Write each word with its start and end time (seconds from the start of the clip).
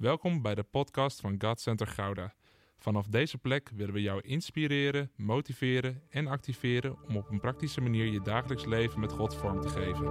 Welkom 0.00 0.42
bij 0.42 0.54
de 0.54 0.62
podcast 0.62 1.20
van 1.20 1.34
God 1.38 1.60
Center 1.60 1.86
Gouda. 1.86 2.34
Vanaf 2.78 3.06
deze 3.06 3.38
plek 3.38 3.70
willen 3.74 3.94
we 3.94 4.02
jou 4.02 4.20
inspireren, 4.20 5.10
motiveren 5.16 6.02
en 6.10 6.26
activeren 6.26 6.96
om 7.08 7.16
op 7.16 7.30
een 7.30 7.40
praktische 7.40 7.80
manier 7.80 8.06
je 8.06 8.20
dagelijks 8.20 8.64
leven 8.64 9.00
met 9.00 9.12
God 9.12 9.34
vorm 9.36 9.60
te 9.60 9.68
geven. 9.68 10.06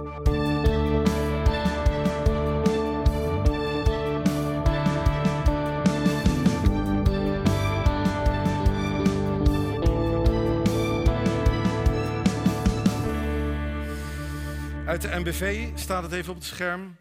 Uit 14.86 15.02
de 15.02 15.18
MBV 15.18 15.68
staat 15.78 16.02
het 16.02 16.12
even 16.12 16.30
op 16.30 16.36
het 16.36 16.46
scherm. 16.46 16.96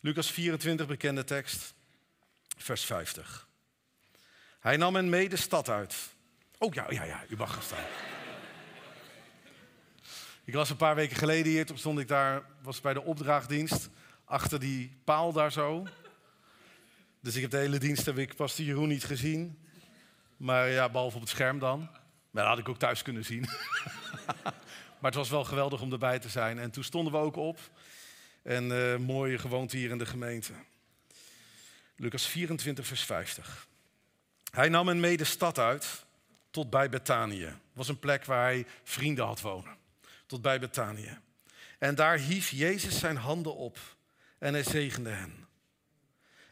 Lucas 0.00 0.30
24, 0.30 0.86
bekende 0.86 1.24
tekst, 1.24 1.74
vers 2.62 2.84
50. 2.84 3.48
Hij 4.60 4.76
nam 4.76 4.94
hen 4.94 5.08
mee 5.08 5.28
de 5.28 5.36
stad 5.36 5.68
uit. 5.68 5.96
Oh 6.58 6.74
ja, 6.74 6.86
ja, 6.90 7.04
ja, 7.04 7.24
u 7.28 7.36
mag 7.36 7.52
gaan 7.52 7.62
staan. 7.62 7.84
ik 10.44 10.54
was 10.54 10.70
een 10.70 10.76
paar 10.76 10.94
weken 10.94 11.16
geleden 11.16 11.52
hier, 11.52 11.66
toen 11.66 11.78
stond 11.78 11.98
ik 11.98 12.08
daar, 12.08 12.42
was 12.62 12.80
bij 12.80 12.92
de 12.92 13.02
opdrachtdienst, 13.02 13.88
achter 14.24 14.60
die 14.60 14.96
paal 15.04 15.32
daar 15.32 15.52
zo. 15.52 15.86
Dus 17.20 17.34
ik 17.34 17.42
heb 17.42 17.50
de 17.50 17.56
hele 17.56 17.78
dienst, 17.78 18.06
heb 18.06 18.18
ik 18.18 18.36
pastor 18.36 18.64
Jeroen 18.64 18.88
niet 18.88 19.04
gezien. 19.04 19.58
Maar 20.36 20.68
ja, 20.68 20.88
behalve 20.88 21.16
op 21.16 21.22
het 21.22 21.30
scherm 21.30 21.58
dan. 21.58 21.78
Maar 22.30 22.42
dat 22.42 22.46
had 22.46 22.58
ik 22.58 22.68
ook 22.68 22.78
thuis 22.78 23.02
kunnen 23.02 23.24
zien. 23.24 23.48
Maar 25.00 25.10
het 25.10 25.20
was 25.20 25.30
wel 25.30 25.44
geweldig 25.44 25.80
om 25.80 25.92
erbij 25.92 26.18
te 26.18 26.28
zijn. 26.28 26.58
En 26.58 26.70
toen 26.70 26.84
stonden 26.84 27.12
we 27.12 27.18
ook 27.18 27.36
op. 27.36 27.58
En 28.42 28.64
uh, 28.64 28.96
mooie 28.96 29.38
gewoonte 29.38 29.76
hier 29.76 29.90
in 29.90 29.98
de 29.98 30.06
gemeente. 30.06 30.52
Lucas 32.00 32.26
24, 32.26 32.86
vers 32.86 33.04
50. 33.04 33.68
Hij 34.50 34.68
nam 34.68 34.88
hen 34.88 35.00
mee 35.00 35.16
de 35.16 35.24
stad 35.24 35.58
uit 35.58 36.04
tot 36.50 36.70
bij 36.70 36.88
Betanië. 36.88 37.44
Het 37.44 37.56
was 37.72 37.88
een 37.88 37.98
plek 37.98 38.24
waar 38.24 38.42
hij 38.42 38.66
vrienden 38.82 39.24
had 39.24 39.40
wonen. 39.40 39.76
Tot 40.26 40.42
bij 40.42 40.60
Betanië. 40.60 41.18
En 41.78 41.94
daar 41.94 42.18
hief 42.18 42.50
Jezus 42.50 42.98
zijn 42.98 43.16
handen 43.16 43.54
op 43.54 43.78
en 44.38 44.52
hij 44.52 44.62
zegende 44.62 45.10
hen. 45.10 45.46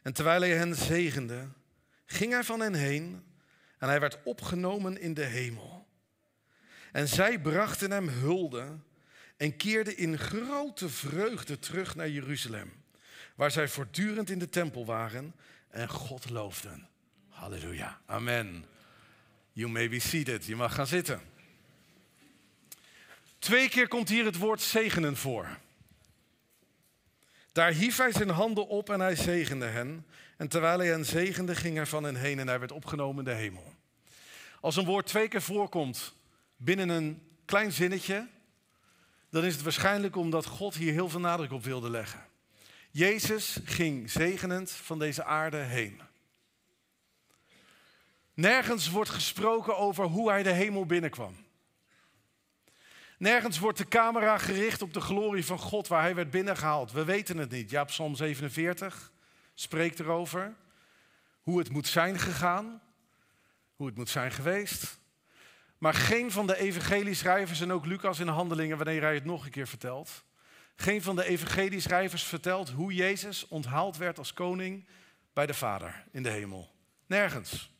En 0.02 0.12
terwijl 0.12 0.40
hij 0.40 0.56
hen 0.56 0.74
zegende, 0.74 1.48
ging 2.06 2.32
hij 2.32 2.44
van 2.44 2.60
hen 2.60 2.74
heen 2.74 3.24
en 3.78 3.88
hij 3.88 4.00
werd 4.00 4.18
opgenomen 4.24 5.00
in 5.00 5.14
de 5.14 5.24
hemel. 5.24 5.86
En 6.92 7.08
zij 7.08 7.40
brachten 7.40 7.90
hem 7.90 8.08
hulde 8.08 8.78
en 9.36 9.56
keerden 9.56 9.96
in 9.96 10.18
grote 10.18 10.88
vreugde 10.88 11.58
terug 11.58 11.94
naar 11.94 12.08
Jeruzalem, 12.08 12.72
waar 13.38 13.50
zij 13.50 13.68
voortdurend 13.68 14.30
in 14.30 14.38
de 14.38 14.48
tempel 14.48 14.84
waren 14.84 15.34
en 15.68 15.88
God 15.88 16.30
loofden. 16.30 16.88
Halleluja. 17.28 18.00
Amen. 18.06 18.64
You 19.52 19.70
may 19.70 19.88
be 19.88 20.00
seated. 20.00 20.44
Je 20.44 20.56
mag 20.56 20.74
gaan 20.74 20.86
zitten. 20.86 21.20
Twee 23.38 23.68
keer 23.68 23.88
komt 23.88 24.08
hier 24.08 24.24
het 24.24 24.36
woord 24.36 24.60
zegenen 24.60 25.16
voor. 25.16 25.58
Daar 27.52 27.72
hief 27.72 27.96
hij 27.96 28.12
zijn 28.12 28.30
handen 28.30 28.68
op 28.68 28.90
en 28.90 29.00
hij 29.00 29.16
zegende 29.16 29.66
hen. 29.66 30.06
En 30.36 30.48
terwijl 30.48 30.78
hij 30.78 30.88
hen 30.88 31.04
zegende, 31.04 31.54
ging 31.54 31.76
hij 31.76 31.86
van 31.86 32.04
hen 32.04 32.16
heen 32.16 32.38
en 32.38 32.48
hij 32.48 32.58
werd 32.58 32.72
opgenomen 32.72 33.18
in 33.18 33.30
de 33.30 33.36
hemel. 33.36 33.74
Als 34.60 34.76
een 34.76 34.84
woord 34.84 35.06
twee 35.06 35.28
keer 35.28 35.42
voorkomt 35.42 36.14
binnen 36.56 36.88
een 36.88 37.22
klein 37.44 37.72
zinnetje, 37.72 38.28
dan 39.30 39.44
is 39.44 39.54
het 39.54 39.62
waarschijnlijk 39.62 40.16
omdat 40.16 40.46
God 40.46 40.74
hier 40.74 40.92
heel 40.92 41.08
veel 41.08 41.20
nadruk 41.20 41.52
op 41.52 41.64
wilde 41.64 41.90
leggen. 41.90 42.27
Jezus 42.98 43.58
ging 43.64 44.10
zegenend 44.10 44.70
van 44.70 44.98
deze 44.98 45.24
aarde 45.24 45.56
heen. 45.56 46.00
Nergens 48.34 48.90
wordt 48.90 49.10
gesproken 49.10 49.76
over 49.76 50.04
hoe 50.04 50.30
hij 50.30 50.42
de 50.42 50.50
hemel 50.50 50.86
binnenkwam. 50.86 51.36
Nergens 53.18 53.58
wordt 53.58 53.78
de 53.78 53.88
camera 53.88 54.38
gericht 54.38 54.82
op 54.82 54.92
de 54.92 55.00
glorie 55.00 55.44
van 55.44 55.58
God 55.58 55.88
waar 55.88 56.02
hij 56.02 56.14
werd 56.14 56.30
binnengehaald. 56.30 56.92
We 56.92 57.04
weten 57.04 57.36
het 57.36 57.50
niet. 57.50 57.70
Ja, 57.70 57.84
Psalm 57.84 58.14
47 58.14 59.12
spreekt 59.54 60.00
erover. 60.00 60.54
Hoe 61.40 61.58
het 61.58 61.70
moet 61.70 61.86
zijn 61.86 62.18
gegaan. 62.18 62.82
Hoe 63.76 63.86
het 63.86 63.96
moet 63.96 64.10
zijn 64.10 64.32
geweest. 64.32 64.98
Maar 65.78 65.94
geen 65.94 66.30
van 66.30 66.46
de 66.46 66.56
evangelieschrijvers 66.56 67.60
en 67.60 67.72
ook 67.72 67.86
Lucas 67.86 68.18
in 68.18 68.28
Handelingen, 68.28 68.76
wanneer 68.76 69.02
hij 69.02 69.14
het 69.14 69.24
nog 69.24 69.44
een 69.44 69.50
keer 69.50 69.68
vertelt, 69.68 70.26
geen 70.80 71.02
van 71.02 71.16
de 71.16 71.24
evangelieschrijvers 71.24 72.22
vertelt 72.22 72.70
hoe 72.70 72.94
Jezus 72.94 73.48
onthaald 73.48 73.96
werd 73.96 74.18
als 74.18 74.32
koning 74.32 74.86
bij 75.32 75.46
de 75.46 75.54
Vader 75.54 76.04
in 76.10 76.22
de 76.22 76.30
hemel. 76.30 76.70
Nergens. 77.06 77.70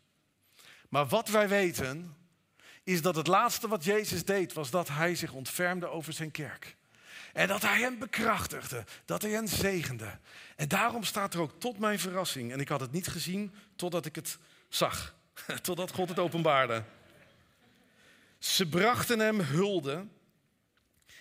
Maar 0.88 1.06
wat 1.06 1.28
wij 1.28 1.48
weten, 1.48 2.16
is 2.82 3.02
dat 3.02 3.16
het 3.16 3.26
laatste 3.26 3.68
wat 3.68 3.84
Jezus 3.84 4.24
deed, 4.24 4.52
was 4.52 4.70
dat 4.70 4.88
hij 4.88 5.14
zich 5.14 5.32
ontfermde 5.32 5.86
over 5.86 6.12
zijn 6.12 6.30
kerk. 6.30 6.76
En 7.32 7.48
dat 7.48 7.62
hij 7.62 7.80
hen 7.80 7.98
bekrachtigde, 7.98 8.84
dat 9.04 9.22
hij 9.22 9.30
hen 9.30 9.48
zegende. 9.48 10.18
En 10.56 10.68
daarom 10.68 11.04
staat 11.04 11.34
er 11.34 11.40
ook 11.40 11.60
tot 11.60 11.78
mijn 11.78 11.98
verrassing, 11.98 12.52
en 12.52 12.60
ik 12.60 12.68
had 12.68 12.80
het 12.80 12.92
niet 12.92 13.08
gezien 13.08 13.54
totdat 13.76 14.06
ik 14.06 14.14
het 14.14 14.38
zag, 14.68 15.14
totdat 15.62 15.92
God 15.92 16.08
het 16.08 16.18
openbaarde. 16.18 16.84
Ze 18.38 18.68
brachten 18.68 19.18
hem 19.18 19.40
hulde 19.40 20.06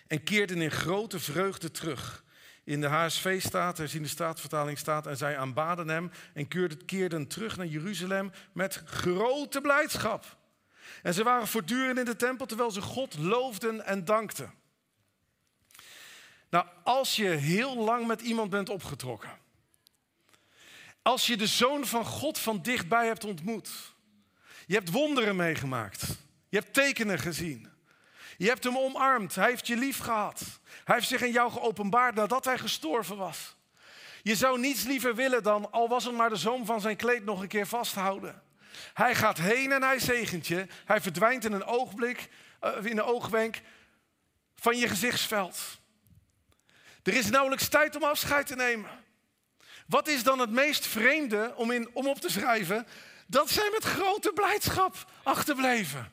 en 0.07 0.23
keerden 0.23 0.61
in 0.61 0.71
grote 0.71 1.19
vreugde 1.19 1.71
terug. 1.71 2.23
In 2.63 2.81
de 2.81 2.87
HSV 2.87 3.41
staat, 3.41 3.79
er 3.79 3.95
in 3.95 4.01
de 4.01 4.07
staatsvertaling 4.07 4.77
staat, 4.77 5.07
en 5.07 5.17
zij 5.17 5.37
aanbaden 5.37 5.87
hem 5.87 6.11
en 6.33 6.47
keerden 6.85 7.27
terug 7.27 7.57
naar 7.57 7.65
Jeruzalem 7.65 8.31
met 8.53 8.81
grote 8.85 9.61
blijdschap. 9.61 10.37
En 11.03 11.13
ze 11.13 11.23
waren 11.23 11.47
voortdurend 11.47 11.99
in 11.99 12.05
de 12.05 12.15
tempel 12.15 12.45
terwijl 12.45 12.71
ze 12.71 12.81
God 12.81 13.17
loofden 13.17 13.85
en 13.85 14.05
dankten. 14.05 14.53
Nou, 16.49 16.65
als 16.83 17.15
je 17.15 17.27
heel 17.27 17.77
lang 17.77 18.07
met 18.07 18.21
iemand 18.21 18.49
bent 18.49 18.69
opgetrokken, 18.69 19.37
als 21.01 21.27
je 21.27 21.37
de 21.37 21.47
zoon 21.47 21.85
van 21.85 22.05
God 22.05 22.39
van 22.39 22.61
dichtbij 22.61 23.07
hebt 23.07 23.23
ontmoet, 23.23 23.93
je 24.65 24.73
hebt 24.73 24.91
wonderen 24.91 25.35
meegemaakt. 25.35 26.07
Je 26.49 26.57
hebt 26.57 26.73
tekenen 26.73 27.19
gezien. 27.19 27.69
Je 28.37 28.47
hebt 28.47 28.63
hem 28.63 28.77
omarmd. 28.77 29.35
Hij 29.35 29.49
heeft 29.49 29.67
je 29.67 29.77
lief 29.77 29.99
gehad. 29.99 30.41
Hij 30.83 30.95
heeft 30.95 31.07
zich 31.07 31.21
in 31.21 31.31
jou 31.31 31.51
geopenbaard 31.51 32.15
nadat 32.15 32.45
hij 32.45 32.57
gestorven 32.57 33.17
was. 33.17 33.55
Je 34.21 34.35
zou 34.35 34.59
niets 34.59 34.83
liever 34.83 35.15
willen 35.15 35.43
dan, 35.43 35.71
al 35.71 35.87
was 35.87 36.03
het 36.03 36.13
maar 36.13 36.29
de 36.29 36.35
zoom 36.35 36.65
van 36.65 36.81
zijn 36.81 36.95
kleed, 36.95 37.25
nog 37.25 37.41
een 37.41 37.47
keer 37.47 37.67
vasthouden. 37.67 38.41
Hij 38.93 39.15
gaat 39.15 39.37
heen 39.37 39.71
en 39.71 39.83
hij 39.83 39.99
zegent 39.99 40.47
je. 40.47 40.67
Hij 40.85 41.01
verdwijnt 41.01 41.45
in 41.45 41.51
een 41.51 41.63
oogblik, 41.63 42.29
eh, 42.59 42.85
in 42.85 42.97
een 42.97 43.03
oogwenk 43.03 43.61
van 44.55 44.77
je 44.77 44.87
gezichtsveld. 44.87 45.57
Er 47.03 47.13
is 47.13 47.29
nauwelijks 47.29 47.67
tijd 47.67 47.95
om 47.95 48.03
afscheid 48.03 48.47
te 48.47 48.55
nemen. 48.55 48.89
Wat 49.87 50.07
is 50.07 50.23
dan 50.23 50.39
het 50.39 50.49
meest 50.49 50.87
vreemde 50.87 51.53
om, 51.55 51.71
in, 51.71 51.89
om 51.93 52.07
op 52.07 52.19
te 52.19 52.29
schrijven? 52.29 52.87
Dat 53.27 53.49
zij 53.49 53.69
met 53.71 53.83
grote 53.83 54.31
blijdschap 54.33 55.11
achterbleven. 55.23 56.11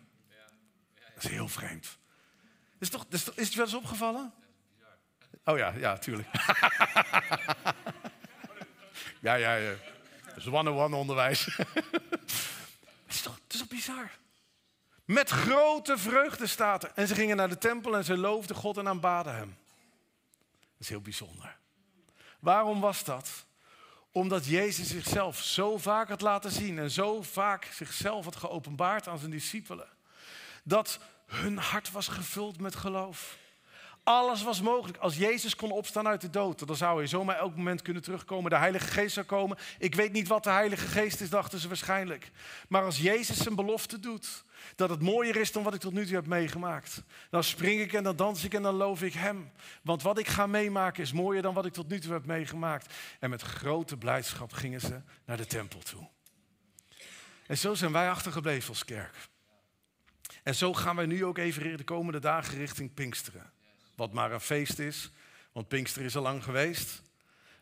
Dat 1.14 1.24
is 1.24 1.30
heel 1.30 1.48
vreemd. 1.48 1.98
Is, 2.84 2.90
toch, 2.90 3.06
is, 3.08 3.28
is 3.34 3.46
het 3.46 3.54
wel 3.54 3.64
eens 3.64 3.74
opgevallen? 3.74 4.32
Oh 5.44 5.58
ja, 5.58 5.74
ja, 5.76 5.98
tuurlijk. 5.98 6.28
ja, 9.26 9.34
ja, 9.34 9.54
ja. 9.54 9.74
Dat 10.26 10.36
is 10.36 10.46
one-on-one 10.46 10.96
onderwijs. 10.96 11.44
het, 11.46 11.62
is 13.08 13.20
toch, 13.20 13.38
is 13.48 13.58
toch 13.58 13.68
bizar? 13.68 14.10
Met 15.04 15.30
grote 15.30 15.98
vreugde 15.98 16.46
staat 16.46 16.82
er. 16.82 16.92
En 16.94 17.08
ze 17.08 17.14
gingen 17.14 17.36
naar 17.36 17.48
de 17.48 17.58
tempel 17.58 17.96
en 17.96 18.04
ze 18.04 18.16
loofden 18.16 18.56
God 18.56 18.76
en 18.76 18.88
aanbaden 18.88 19.34
hem. 19.34 19.56
Dat 20.56 20.80
is 20.80 20.88
heel 20.88 21.00
bijzonder. 21.00 21.56
Waarom 22.38 22.80
was 22.80 23.04
dat? 23.04 23.44
Omdat 24.12 24.46
Jezus 24.46 24.88
zichzelf 24.88 25.38
zo 25.38 25.78
vaak 25.78 26.08
had 26.08 26.20
laten 26.20 26.50
zien 26.50 26.78
en 26.78 26.90
zo 26.90 27.22
vaak 27.22 27.64
zichzelf 27.64 28.25
had 28.25 28.37
geopenbaard 28.37 29.08
aan 29.08 29.19
zijn 29.19 29.30
discipelen 29.30 29.88
dat 30.64 30.98
hun 31.26 31.59
hart 31.59 31.91
was 31.91 32.09
gevuld 32.09 32.61
met 32.61 32.76
geloof. 32.76 33.37
Alles 34.05 34.43
was 34.43 34.61
mogelijk. 34.61 34.99
Als 34.99 35.17
Jezus 35.17 35.56
kon 35.56 35.71
opstaan 35.71 36.09
uit 36.09 36.21
de 36.21 36.31
dood, 36.31 36.67
dan 36.67 36.76
zou 36.76 36.99
hij 36.99 37.06
zomaar 37.06 37.37
elk 37.37 37.56
moment 37.56 37.82
kunnen 37.82 38.03
terugkomen. 38.03 38.50
De 38.50 38.56
Heilige 38.56 38.87
Geest 38.87 39.15
zou 39.15 39.26
komen. 39.26 39.59
Ik 39.79 39.94
weet 39.94 40.12
niet 40.12 40.29
wat 40.29 40.44
de 40.44 40.50
Heilige 40.50 40.87
Geest 40.87 41.21
is, 41.21 41.31
dachten 41.31 41.59
ze 41.59 41.69
waarschijnlijk. 41.69 42.31
Maar 42.69 42.85
als 42.85 42.99
Jezus 42.99 43.43
zijn 43.43 43.55
belofte 43.55 44.00
doet, 44.00 44.44
dat 44.76 44.91
het 44.91 45.03
mooier 45.03 45.37
is 45.37 45.53
dan 45.53 45.62
wat 45.62 45.75
ik 45.75 45.81
tot 45.81 45.93
nu 45.93 46.06
toe 46.06 46.15
heb 46.15 46.26
meegemaakt, 46.26 47.03
dan 47.31 47.44
spring 47.44 47.81
ik 47.81 47.93
en 47.93 48.03
dan 48.03 48.17
dans 48.17 48.44
ik 48.44 48.55
en 48.55 48.62
dan 48.62 48.75
loof 48.75 49.03
ik 49.03 49.12
Hem. 49.12 49.53
Want 49.82 50.03
wat 50.03 50.19
ik 50.19 50.29
ga 50.29 50.47
meemaken 50.47 51.03
is 51.03 51.12
mooier 51.12 51.43
dan 51.43 51.55
wat 51.55 51.67
ik 51.67 51.73
tot 51.73 51.88
nu 51.88 52.00
toe 52.00 52.12
heb 52.12 52.26
meegemaakt. 52.26 52.94
En 53.21 53.31
met 53.31 53.43
grote 53.43 53.97
blijdschap 53.97 54.53
gingen 54.53 54.81
ze 54.81 55.00
naar 55.25 55.37
de 55.37 55.47
tempel 55.47 55.81
toe. 55.81 56.09
En 57.47 57.59
zo 57.59 57.75
zijn 57.75 57.93
wij 57.93 58.11
achtergebleven 58.11 58.69
als 58.69 58.85
kerk. 58.85 59.32
En 60.44 60.55
zo 60.55 60.75
gaan 60.75 60.96
wij 60.96 61.06
nu 61.06 61.25
ook 61.25 61.38
even 61.38 61.76
de 61.76 61.85
komende 61.85 62.19
dagen 62.19 62.58
richting 62.58 62.94
Pinksteren. 62.94 63.52
Wat 63.96 64.12
maar 64.12 64.32
een 64.32 64.41
feest 64.41 64.79
is, 64.79 65.11
want 65.52 65.69
Pinksteren 65.69 66.08
is 66.08 66.17
al 66.17 66.23
lang 66.23 66.44
geweest. 66.44 67.02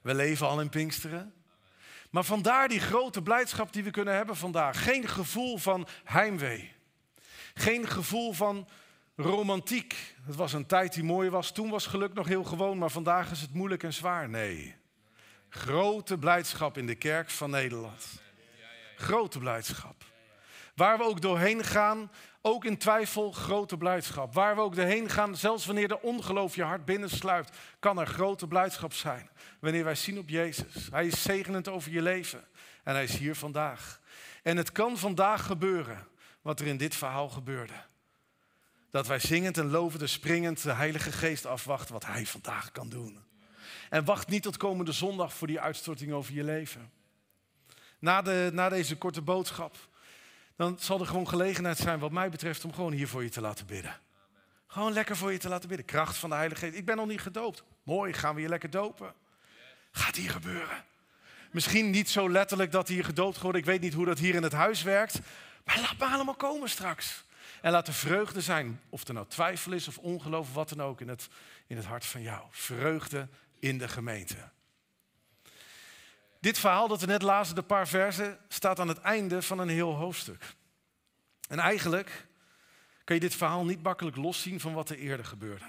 We 0.01 0.15
leven 0.15 0.47
al 0.47 0.61
in 0.61 0.69
Pinksteren. 0.69 1.35
Maar 2.11 2.25
vandaar 2.25 2.69
die 2.69 2.81
grote 2.81 3.23
blijdschap 3.23 3.73
die 3.73 3.85
we 3.85 3.91
kunnen 3.91 4.15
hebben 4.15 4.37
vandaag. 4.37 4.83
Geen 4.83 5.09
gevoel 5.09 5.59
van 5.59 5.89
heimwee. 6.05 6.73
Geen 7.55 7.89
gevoel 7.89 8.33
van 8.33 8.69
romantiek. 9.17 10.15
Het 10.27 10.37
was 10.37 10.53
een 10.53 10.67
tijd 10.67 10.93
die 10.95 11.05
mooi 11.05 11.31
was. 11.31 11.53
Toen 11.53 11.71
was 11.71 11.87
geluk 11.87 12.15
nog 12.15 12.27
heel 12.27 12.45
gewoon, 12.45 12.79
maar 12.79 12.91
vandaag 12.91 13.31
is 13.31 13.41
het 13.41 13.55
moeilijk 13.55 13.83
en 13.83 13.93
zwaar. 13.93 14.29
Nee. 14.29 14.75
Grote 15.49 16.19
blijdschap 16.19 16.79
in 16.79 16.87
de 16.87 16.95
kerk 16.95 17.31
van 17.31 17.51
Nederland. 17.51 18.05
Grote 18.97 19.39
blijdschap. 19.39 20.12
Waar 20.75 20.99
we 20.99 21.05
ook 21.05 21.21
doorheen 21.21 21.65
gaan, 21.65 22.11
ook 22.41 22.65
in 22.65 22.79
twijfel, 22.79 23.33
grote 23.33 23.77
blijdschap. 23.77 24.35
Waar 24.35 24.55
we 24.55 24.61
ook 24.61 24.75
doorheen 24.75 25.09
gaan, 25.09 25.37
zelfs 25.37 25.67
wanneer 25.67 25.89
de 25.89 26.03
ongeloof 26.03 26.55
je 26.55 26.63
hart 26.63 26.85
binnensluipt, 26.85 27.57
kan 27.79 27.99
er 27.99 28.07
grote 28.07 28.47
blijdschap 28.47 28.93
zijn. 28.93 29.31
Wanneer 29.61 29.85
wij 29.85 29.95
zien 29.95 30.19
op 30.19 30.29
Jezus. 30.29 30.89
Hij 30.91 31.07
is 31.07 31.23
zegenend 31.23 31.69
over 31.69 31.93
je 31.93 32.03
leven. 32.03 32.45
En 32.85 32.95
hij 32.95 33.05
is 33.05 33.17
hier 33.17 33.37
vandaag. 33.37 34.01
En 34.43 34.57
het 34.57 34.73
kan 34.73 34.99
vandaag 34.99 35.47
gebeuren 35.47 36.07
wat 36.43 36.61
er 36.61 36.67
in 36.67 36.77
dit 36.77 36.95
verhaal 36.95 37.29
gebeurde. 37.29 37.75
Dat 38.91 39.07
wij 39.07 39.19
zingend 39.19 39.59
en 39.59 39.71
lovend 39.71 40.03
en 40.03 40.09
springend 40.09 40.63
de 40.63 40.73
Heilige 40.73 41.13
Geest 41.13 41.47
afwachten 41.47 41.93
wat 41.93 42.07
Hij 42.07 42.27
vandaag 42.27 42.73
kan 42.73 42.89
doen. 42.89 43.25
En 43.91 44.05
wacht 44.05 44.29
niet 44.29 44.43
tot 44.43 44.57
komende 44.57 44.93
zondag 44.93 45.35
voor 45.35 45.47
die 45.47 45.61
uitstorting 45.61 46.13
over 46.13 46.35
je 46.35 46.45
leven. 46.45 46.93
Na, 47.99 48.23
de, 48.23 48.51
na 48.53 48.69
deze 48.69 48.97
korte 48.97 49.23
boodschap, 49.23 49.77
dan 50.63 50.77
zal 50.81 51.01
er 51.01 51.07
gewoon 51.07 51.29
gelegenheid 51.29 51.79
zijn, 51.79 51.99
wat 51.99 52.11
mij 52.11 52.31
betreft, 52.31 52.65
om 52.65 52.73
gewoon 52.73 52.93
hier 52.93 53.09
voor 53.09 53.23
je 53.23 53.29
te 53.29 53.41
laten 53.41 53.67
bidden. 53.67 53.99
Gewoon 54.67 54.93
lekker 54.93 55.17
voor 55.17 55.33
je 55.33 55.39
te 55.39 55.49
laten 55.49 55.69
bidden. 55.69 55.87
Kracht 55.87 56.17
van 56.17 56.31
de 56.31 56.37
Heilige 56.37 56.61
Geest. 56.61 56.77
Ik 56.77 56.85
ben 56.85 56.97
nog 56.97 57.07
niet 57.07 57.21
gedoopt. 57.21 57.63
Mooi, 57.83 58.13
gaan 58.13 58.35
we 58.35 58.41
je 58.41 58.49
lekker 58.49 58.71
dopen. 58.71 59.15
Gaat 59.93 60.17
hier 60.17 60.31
gebeuren. 60.31 60.85
Misschien 61.51 61.91
niet 61.91 62.11
zo 62.11 62.31
letterlijk 62.31 62.73
dat 62.73 62.89
hier 62.89 63.05
gedoopt 63.05 63.41
wordt. 63.41 63.59
Ik 63.59 63.65
weet 63.65 63.81
niet 63.81 63.95
hoe 63.95 64.05
dat 64.05 64.19
hier 64.19 64.35
in 64.35 64.43
het 64.43 64.53
huis 64.53 64.83
werkt. 64.83 65.21
Maar 65.65 65.81
laat 65.81 65.99
me 65.99 66.05
allemaal 66.15 66.35
komen 66.35 66.69
straks. 66.69 67.25
En 67.61 67.73
laat 67.73 67.89
er 67.89 67.95
vreugde 67.95 68.41
zijn, 68.41 68.81
of 68.89 69.09
er 69.09 69.15
nou 69.15 69.27
twijfel 69.29 69.73
is 69.73 69.89
of 69.89 69.99
ongeloof 69.99 70.49
of 70.49 70.55
wat 70.55 70.69
dan 70.69 70.83
ook 70.83 71.01
in 71.01 71.09
het, 71.09 71.29
in 71.67 71.77
het 71.77 71.87
hart 71.87 72.07
van 72.07 72.23
jou. 72.23 72.43
Vreugde 72.51 73.29
in 73.59 73.79
de 73.79 73.89
gemeente. 73.89 74.37
Dit 76.43 76.59
verhaal 76.59 76.89
dat 76.89 77.01
we 77.01 77.07
net 77.07 77.23
lazen, 77.23 77.55
de 77.55 77.63
paar 77.63 77.89
versen, 77.89 78.39
staat 78.49 78.79
aan 78.79 78.89
het 78.89 79.01
einde 79.01 79.43
van 79.43 79.59
een 79.59 79.69
heel 79.69 79.95
hoofdstuk. 79.95 80.55
En 81.49 81.59
eigenlijk 81.59 82.27
kan 83.05 83.15
je 83.15 83.21
dit 83.21 83.35
verhaal 83.35 83.65
niet 83.65 83.83
makkelijk 83.83 84.17
loszien 84.17 84.61
van 84.61 84.75
wat 84.75 84.91
er 84.91 84.99
eerder 84.99 85.27
gebeurde. 85.27 85.65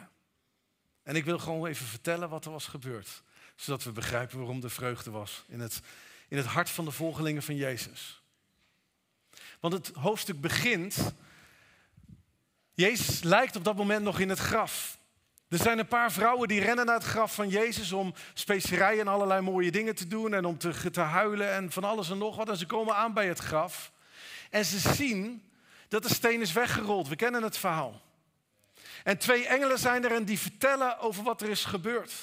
En 1.03 1.15
ik 1.15 1.25
wil 1.25 1.39
gewoon 1.39 1.67
even 1.67 1.85
vertellen 1.85 2.29
wat 2.29 2.45
er 2.45 2.51
was 2.51 2.67
gebeurd, 2.67 3.23
zodat 3.55 3.83
we 3.83 3.91
begrijpen 3.91 4.37
waarom 4.37 4.59
de 4.59 4.69
vreugde 4.69 5.11
was 5.11 5.43
in 5.47 5.59
het, 5.59 5.81
in 6.27 6.37
het 6.37 6.45
hart 6.45 6.69
van 6.69 6.85
de 6.85 6.91
volgelingen 6.91 7.43
van 7.43 7.55
Jezus. 7.55 8.21
Want 9.59 9.73
het 9.73 9.91
hoofdstuk 9.95 10.41
begint 10.41 11.13
Jezus 12.73 13.23
lijkt 13.23 13.55
op 13.55 13.63
dat 13.63 13.75
moment 13.75 14.03
nog 14.03 14.19
in 14.19 14.29
het 14.29 14.39
graf. 14.39 14.97
Er 15.53 15.59
zijn 15.59 15.79
een 15.79 15.87
paar 15.87 16.11
vrouwen 16.11 16.47
die 16.47 16.61
rennen 16.61 16.85
naar 16.85 16.95
het 16.95 17.03
graf 17.03 17.35
van 17.35 17.49
Jezus 17.49 17.91
om 17.91 18.13
specerijen 18.33 18.99
en 18.99 19.07
allerlei 19.07 19.41
mooie 19.41 19.71
dingen 19.71 19.95
te 19.95 20.07
doen 20.07 20.33
en 20.33 20.45
om 20.45 20.57
te, 20.57 20.99
huilen 20.99 21.51
en 21.51 21.71
van 21.71 21.83
alles 21.83 22.09
en 22.09 22.17
nog 22.17 22.35
wat. 22.35 22.49
En 22.49 22.57
ze 22.57 22.65
komen 22.65 22.95
aan 22.95 23.13
bij 23.13 23.27
het 23.27 23.39
graf 23.39 23.91
en 24.49 24.65
ze 24.65 24.79
zien 24.79 25.49
dat 25.87 26.03
de 26.03 26.13
steen 26.13 26.41
is 26.41 26.53
weggerold. 26.53 27.07
We 27.07 27.15
kennen 27.15 27.43
het 27.43 27.57
verhaal. 27.57 28.01
En 29.03 29.17
twee 29.17 29.47
engelen 29.47 29.79
zijn 29.79 30.03
er 30.03 30.11
en 30.11 30.25
die 30.25 30.39
vertellen 30.39 30.99
over 30.99 31.23
wat 31.23 31.41
er 31.41 31.49
is 31.49 31.65
gebeurd. 31.65 32.13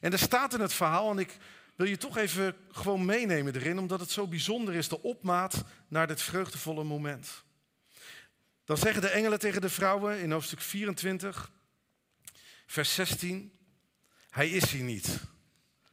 En 0.00 0.12
er 0.12 0.18
staat 0.18 0.54
in 0.54 0.60
het 0.60 0.72
verhaal, 0.72 1.10
en 1.10 1.18
ik 1.18 1.36
wil 1.76 1.86
je 1.86 1.96
toch 1.96 2.16
even 2.16 2.56
gewoon 2.70 3.04
meenemen 3.04 3.54
erin, 3.54 3.78
omdat 3.78 4.00
het 4.00 4.10
zo 4.10 4.26
bijzonder 4.26 4.74
is, 4.74 4.88
de 4.88 5.02
opmaat 5.02 5.64
naar 5.88 6.06
dit 6.06 6.22
vreugdevolle 6.22 6.84
moment. 6.84 7.44
Dan 8.64 8.76
zeggen 8.76 9.02
de 9.02 9.08
engelen 9.08 9.38
tegen 9.38 9.60
de 9.60 9.68
vrouwen 9.68 10.20
in 10.20 10.32
hoofdstuk 10.32 10.60
24, 10.60 11.50
vers 12.70 12.94
16, 12.94 13.52
hij 14.28 14.48
is 14.48 14.70
hier 14.70 14.82
niet, 14.82 15.20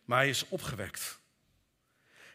maar 0.05 0.17
hij 0.17 0.29
is 0.29 0.47
opgewekt. 0.47 1.19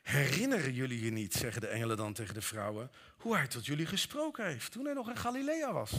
Herinneren 0.03 0.73
jullie 0.73 1.05
je 1.05 1.11
niet, 1.11 1.35
zeggen 1.35 1.61
de 1.61 1.67
engelen 1.67 1.97
dan 1.97 2.12
tegen 2.12 2.35
de 2.35 2.43
vrouwen, 2.43 2.91
hoe 3.17 3.37
hij 3.37 3.47
tot 3.47 3.67
jullie 3.67 3.87
gesproken 3.87 4.47
heeft 4.47 4.73
toen 4.73 4.85
hij 4.85 4.94
nog 4.94 5.09
in 5.09 5.17
Galilea 5.17 5.73
was? 5.73 5.91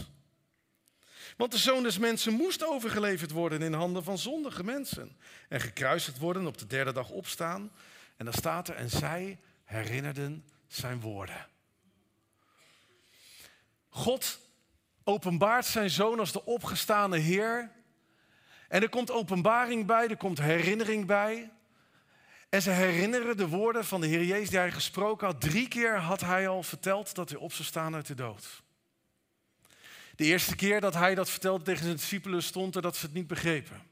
Want 1.36 1.52
de 1.52 1.58
zoon 1.58 1.82
des 1.82 1.98
mensen 1.98 2.32
moest 2.32 2.64
overgeleverd 2.64 3.30
worden 3.30 3.62
in 3.62 3.72
handen 3.72 4.04
van 4.04 4.18
zondige 4.18 4.64
mensen 4.64 5.16
en 5.48 5.60
gekruisigd 5.60 6.18
worden, 6.18 6.46
op 6.46 6.58
de 6.58 6.66
derde 6.66 6.92
dag 6.92 7.10
opstaan. 7.10 7.72
En 8.16 8.24
dan 8.24 8.34
staat 8.34 8.68
er, 8.68 8.74
en 8.74 8.90
zij 8.90 9.40
herinnerden 9.64 10.48
zijn 10.66 11.00
woorden. 11.00 11.46
God 13.88 14.40
openbaart 15.04 15.66
zijn 15.66 15.90
zoon 15.90 16.18
als 16.18 16.32
de 16.32 16.44
opgestane 16.44 17.18
Heer. 17.18 17.82
En 18.74 18.82
er 18.82 18.88
komt 18.88 19.10
openbaring 19.10 19.86
bij, 19.86 20.08
er 20.08 20.16
komt 20.16 20.40
herinnering 20.40 21.06
bij. 21.06 21.50
En 22.48 22.62
ze 22.62 22.70
herinneren 22.70 23.36
de 23.36 23.48
woorden 23.48 23.84
van 23.84 24.00
de 24.00 24.06
Heer 24.06 24.24
Jezus 24.24 24.48
die 24.48 24.58
hij 24.58 24.72
gesproken 24.72 25.26
had. 25.26 25.40
Drie 25.40 25.68
keer 25.68 25.98
had 25.98 26.20
hij 26.20 26.48
al 26.48 26.62
verteld 26.62 27.14
dat 27.14 27.30
hij 27.30 27.38
op 27.38 27.52
zou 27.52 27.64
staan 27.64 27.94
uit 27.94 28.06
de 28.06 28.14
dood. 28.14 28.62
De 30.16 30.24
eerste 30.24 30.56
keer 30.56 30.80
dat 30.80 30.94
hij 30.94 31.14
dat 31.14 31.30
vertelde 31.30 31.64
tegen 31.64 31.84
zijn 31.84 31.96
discipelen 31.96 32.42
stond 32.42 32.76
er 32.76 32.82
dat 32.82 32.96
ze 32.96 33.06
het 33.06 33.14
niet 33.14 33.26
begrepen. 33.26 33.82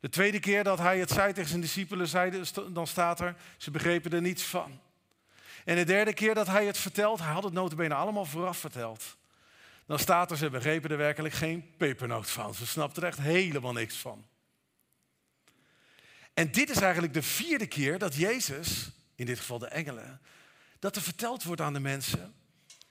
De 0.00 0.08
tweede 0.08 0.40
keer 0.40 0.64
dat 0.64 0.78
hij 0.78 0.98
het 0.98 1.10
zei 1.10 1.32
tegen 1.32 1.48
zijn 1.48 1.60
discipelen, 1.60 2.08
zei, 2.08 2.42
dan 2.72 2.86
staat 2.86 3.20
er, 3.20 3.36
ze 3.56 3.70
begrepen 3.70 4.12
er 4.12 4.20
niets 4.20 4.42
van. 4.42 4.80
En 5.64 5.76
de 5.76 5.84
derde 5.84 6.12
keer 6.12 6.34
dat 6.34 6.46
hij 6.46 6.66
het 6.66 6.78
vertelt, 6.78 7.18
hij 7.18 7.32
had 7.32 7.44
het 7.44 7.52
notabene 7.52 7.94
allemaal 7.94 8.24
vooraf 8.24 8.58
verteld. 8.58 9.16
Dan 9.86 9.98
staat 9.98 10.30
er, 10.30 10.36
ze 10.36 10.50
begrepen 10.50 10.90
er 10.90 10.96
werkelijk 10.96 11.34
geen 11.34 11.76
pepernoot 11.76 12.30
van. 12.30 12.54
Ze 12.54 12.66
snapten 12.66 13.02
er 13.02 13.08
echt 13.08 13.18
helemaal 13.18 13.72
niks 13.72 13.96
van. 13.96 14.26
En 16.34 16.52
dit 16.52 16.70
is 16.70 16.80
eigenlijk 16.80 17.14
de 17.14 17.22
vierde 17.22 17.66
keer 17.66 17.98
dat 17.98 18.14
Jezus, 18.14 18.90
in 19.14 19.26
dit 19.26 19.38
geval 19.38 19.58
de 19.58 19.66
engelen, 19.66 20.20
dat 20.78 20.96
er 20.96 21.02
verteld 21.02 21.42
wordt 21.42 21.60
aan 21.60 21.72
de 21.72 21.80
mensen. 21.80 22.34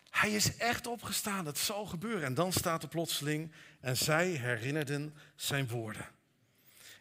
Hij 0.10 0.31
is 0.31 0.57
echt 0.57 0.88
opgestaan, 0.88 1.45
het 1.45 1.57
zal 1.57 1.86
gebeuren. 1.86 2.24
En 2.24 2.34
dan 2.34 2.51
staat 2.51 2.84
er 2.84 2.90
plotseling, 2.90 3.51
en 3.80 3.98
zij 3.98 4.28
herinnerden 4.28 5.16
zijn 5.36 5.68
woorden. 5.68 6.07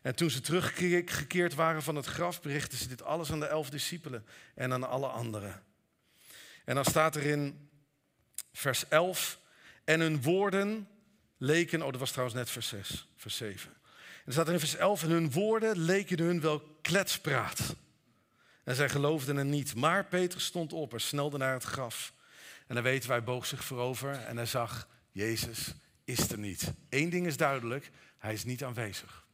En 0.02 0.14
toen 0.14 0.30
ze 0.30 0.40
teruggekeerd 0.40 1.54
waren 1.54 1.82
van 1.82 1.96
het 1.96 2.06
graf, 2.06 2.40
berichten 2.40 2.78
ze 2.78 2.88
dit 2.88 3.02
alles 3.02 3.32
aan 3.32 3.40
de 3.40 3.46
elf 3.46 3.70
discipelen 3.70 4.26
en 4.54 4.72
aan 4.72 4.88
alle 4.88 5.06
anderen. 5.06 5.62
En 6.64 6.74
dan 6.74 6.84
staat 6.84 7.16
er 7.16 7.22
in 7.22 7.70
vers 8.52 8.88
11, 8.88 9.38
en 9.84 10.00
hun 10.00 10.22
woorden 10.22 10.88
leken, 11.38 11.82
oh 11.82 11.90
dat 11.90 12.00
was 12.00 12.10
trouwens 12.10 12.38
net 12.38 12.50
vers 12.50 12.68
6, 12.68 13.08
vers 13.16 13.36
7. 13.36 13.70
En 13.70 14.28
er 14.28 14.32
staat 14.32 14.46
er 14.46 14.52
in 14.52 14.58
vers 14.58 14.76
11, 14.76 15.02
en 15.02 15.10
hun 15.10 15.30
woorden 15.30 15.78
leken 15.78 16.18
hun 16.18 16.40
wel 16.40 16.78
kletspraat. 16.82 17.74
En 18.64 18.74
zij 18.74 18.88
geloofden 18.88 19.36
er 19.36 19.44
niet. 19.44 19.74
Maar 19.74 20.04
Petrus 20.04 20.44
stond 20.44 20.72
op 20.72 20.92
en 20.92 21.00
snelde 21.00 21.38
naar 21.38 21.52
het 21.52 21.64
graf. 21.64 22.12
En 22.66 22.74
dan 22.74 22.84
weten 22.84 23.08
wij, 23.08 23.24
boog 23.24 23.46
zich 23.46 23.64
voorover 23.64 24.14
en 24.14 24.36
hij 24.36 24.46
zag, 24.46 24.88
Jezus 25.10 25.74
is 26.04 26.30
er 26.30 26.38
niet. 26.38 26.72
Eén 26.88 27.10
ding 27.10 27.26
is 27.26 27.36
duidelijk, 27.36 27.90
hij 28.18 28.32
is 28.32 28.44
niet 28.44 28.64
aanwezig. 28.64 29.24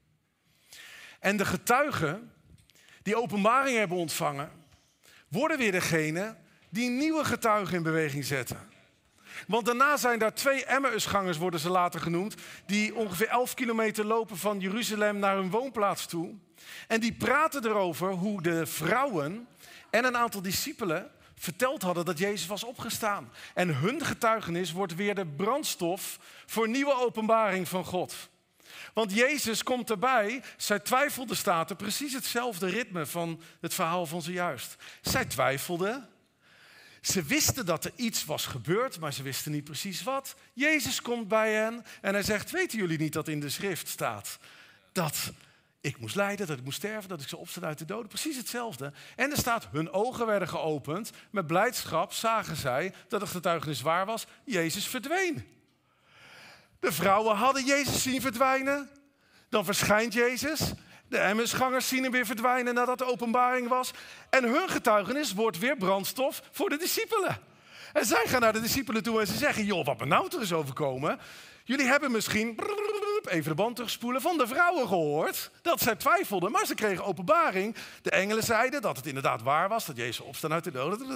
En 1.20 1.36
de 1.36 1.44
getuigen 1.44 2.32
die 3.02 3.16
openbaring 3.16 3.76
hebben 3.76 3.96
ontvangen, 3.96 4.50
worden 5.28 5.58
weer 5.58 5.72
degene 5.72 6.36
die 6.70 6.90
nieuwe 6.90 7.24
getuigen 7.24 7.76
in 7.76 7.82
beweging 7.82 8.24
zetten. 8.24 8.58
Want 9.46 9.66
daarna 9.66 9.96
zijn 9.96 10.18
daar 10.18 10.34
twee 10.34 10.64
Emmausgangers, 10.64 11.36
worden 11.36 11.60
ze 11.60 11.70
later 11.70 12.00
genoemd, 12.00 12.34
die 12.66 12.94
ongeveer 12.94 13.28
11 13.28 13.54
kilometer 13.54 14.04
lopen 14.04 14.36
van 14.36 14.60
Jeruzalem 14.60 15.18
naar 15.18 15.36
hun 15.36 15.50
woonplaats 15.50 16.06
toe. 16.06 16.34
En 16.86 17.00
die 17.00 17.12
praten 17.12 17.64
erover 17.64 18.10
hoe 18.10 18.42
de 18.42 18.66
vrouwen 18.66 19.48
en 19.90 20.04
een 20.04 20.16
aantal 20.16 20.42
discipelen 20.42 21.10
verteld 21.34 21.82
hadden 21.82 22.04
dat 22.04 22.18
Jezus 22.18 22.46
was 22.46 22.64
opgestaan. 22.64 23.32
En 23.54 23.76
hun 23.76 24.04
getuigenis 24.04 24.72
wordt 24.72 24.94
weer 24.94 25.14
de 25.14 25.26
brandstof 25.26 26.18
voor 26.46 26.68
nieuwe 26.68 26.94
openbaring 26.94 27.68
van 27.68 27.84
God. 27.84 28.14
Want 28.94 29.14
Jezus 29.14 29.62
komt 29.62 29.90
erbij. 29.90 30.42
Zij 30.56 30.78
twijfelde, 30.78 31.34
staat 31.34 31.70
er 31.70 31.76
precies 31.76 32.12
hetzelfde 32.12 32.68
ritme 32.68 33.06
van 33.06 33.40
het 33.60 33.74
verhaal 33.74 34.06
van 34.06 34.22
zojuist. 34.22 34.76
Zij 35.00 35.24
twijfelde. 35.24 36.08
Ze 37.00 37.22
wisten 37.22 37.66
dat 37.66 37.84
er 37.84 37.92
iets 37.96 38.24
was 38.24 38.46
gebeurd, 38.46 39.00
maar 39.00 39.12
ze 39.12 39.22
wisten 39.22 39.52
niet 39.52 39.64
precies 39.64 40.02
wat. 40.02 40.34
Jezus 40.52 41.02
komt 41.02 41.28
bij 41.28 41.52
hen 41.52 41.84
en 42.00 42.12
hij 42.12 42.22
zegt: 42.22 42.50
Weten 42.50 42.78
jullie 42.78 42.98
niet 42.98 43.12
dat 43.12 43.28
in 43.28 43.40
de 43.40 43.48
schrift 43.48 43.88
staat 43.88 44.38
dat 44.92 45.32
ik 45.80 45.98
moest 45.98 46.14
lijden, 46.14 46.46
dat 46.46 46.58
ik 46.58 46.64
moest 46.64 46.76
sterven, 46.76 47.08
dat 47.08 47.20
ik 47.20 47.28
zou 47.28 47.40
opstaan 47.40 47.64
uit 47.64 47.78
de 47.78 47.84
doden? 47.84 48.08
Precies 48.08 48.36
hetzelfde. 48.36 48.92
En 49.16 49.30
er 49.30 49.36
staat: 49.36 49.68
Hun 49.70 49.90
ogen 49.90 50.26
werden 50.26 50.48
geopend. 50.48 51.10
Met 51.30 51.46
blijdschap 51.46 52.12
zagen 52.12 52.56
zij 52.56 52.94
dat 53.08 53.20
het 53.20 53.30
getuigenis 53.30 53.80
waar 53.80 54.06
was. 54.06 54.26
Jezus 54.44 54.86
verdween. 54.86 55.46
De 56.80 56.92
vrouwen 56.92 57.36
hadden 57.36 57.64
Jezus 57.64 58.02
zien 58.02 58.20
verdwijnen. 58.20 58.88
Dan 59.48 59.64
verschijnt 59.64 60.12
Jezus. 60.12 60.60
De 61.08 61.18
Emmausgangers 61.18 61.88
zien 61.88 62.02
hem 62.02 62.12
weer 62.12 62.26
verdwijnen 62.26 62.74
nadat 62.74 62.98
de 62.98 63.04
openbaring 63.04 63.68
was. 63.68 63.90
En 64.30 64.44
hun 64.44 64.68
getuigenis 64.68 65.32
wordt 65.32 65.58
weer 65.58 65.76
brandstof 65.76 66.42
voor 66.50 66.68
de 66.68 66.76
discipelen. 66.76 67.38
En 67.92 68.04
zij 68.04 68.24
gaan 68.26 68.40
naar 68.40 68.52
de 68.52 68.60
discipelen 68.60 69.02
toe 69.02 69.20
en 69.20 69.26
ze 69.26 69.36
zeggen: 69.36 69.64
Joh, 69.64 69.84
wat 69.84 69.98
me 69.98 70.28
toch 70.28 70.40
is 70.40 70.52
overkomen. 70.52 71.18
Jullie 71.64 71.86
hebben 71.86 72.10
misschien, 72.10 72.58
even 73.24 73.50
de 73.50 73.54
band 73.54 73.76
terugspoelen, 73.76 74.20
van 74.20 74.38
de 74.38 74.46
vrouwen 74.46 74.88
gehoord 74.88 75.50
dat 75.62 75.80
zij 75.80 75.96
twijfelden, 75.96 76.50
maar 76.50 76.66
ze 76.66 76.74
kregen 76.74 77.04
openbaring. 77.04 77.76
De 78.02 78.10
engelen 78.10 78.42
zeiden 78.42 78.82
dat 78.82 78.96
het 78.96 79.06
inderdaad 79.06 79.42
waar 79.42 79.68
was, 79.68 79.86
dat 79.86 79.96
Jezus 79.96 80.20
opstaan 80.20 80.52
uit 80.52 80.64
de 80.64 80.70
doden. 80.70 81.06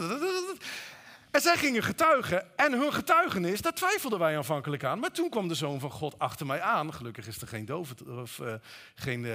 En 1.30 1.40
zij 1.40 1.56
gingen 1.56 1.82
getuigen. 1.82 2.56
En 2.56 2.72
hun 2.72 2.92
getuigenis, 2.92 3.60
daar 3.60 3.74
twijfelden 3.74 4.18
wij 4.18 4.36
aanvankelijk 4.36 4.84
aan. 4.84 4.98
Maar 4.98 5.10
toen 5.10 5.30
kwam 5.30 5.48
de 5.48 5.54
zoon 5.54 5.80
van 5.80 5.90
God 5.90 6.18
achter 6.18 6.46
mij 6.46 6.60
aan. 6.60 6.94
Gelukkig 6.94 7.26
is 7.26 7.40
er 7.40 7.48
geen, 7.48 7.64
dove, 7.64 7.94
of, 8.20 8.38
uh, 8.38 8.54
geen, 8.94 9.24
uh, 9.24 9.34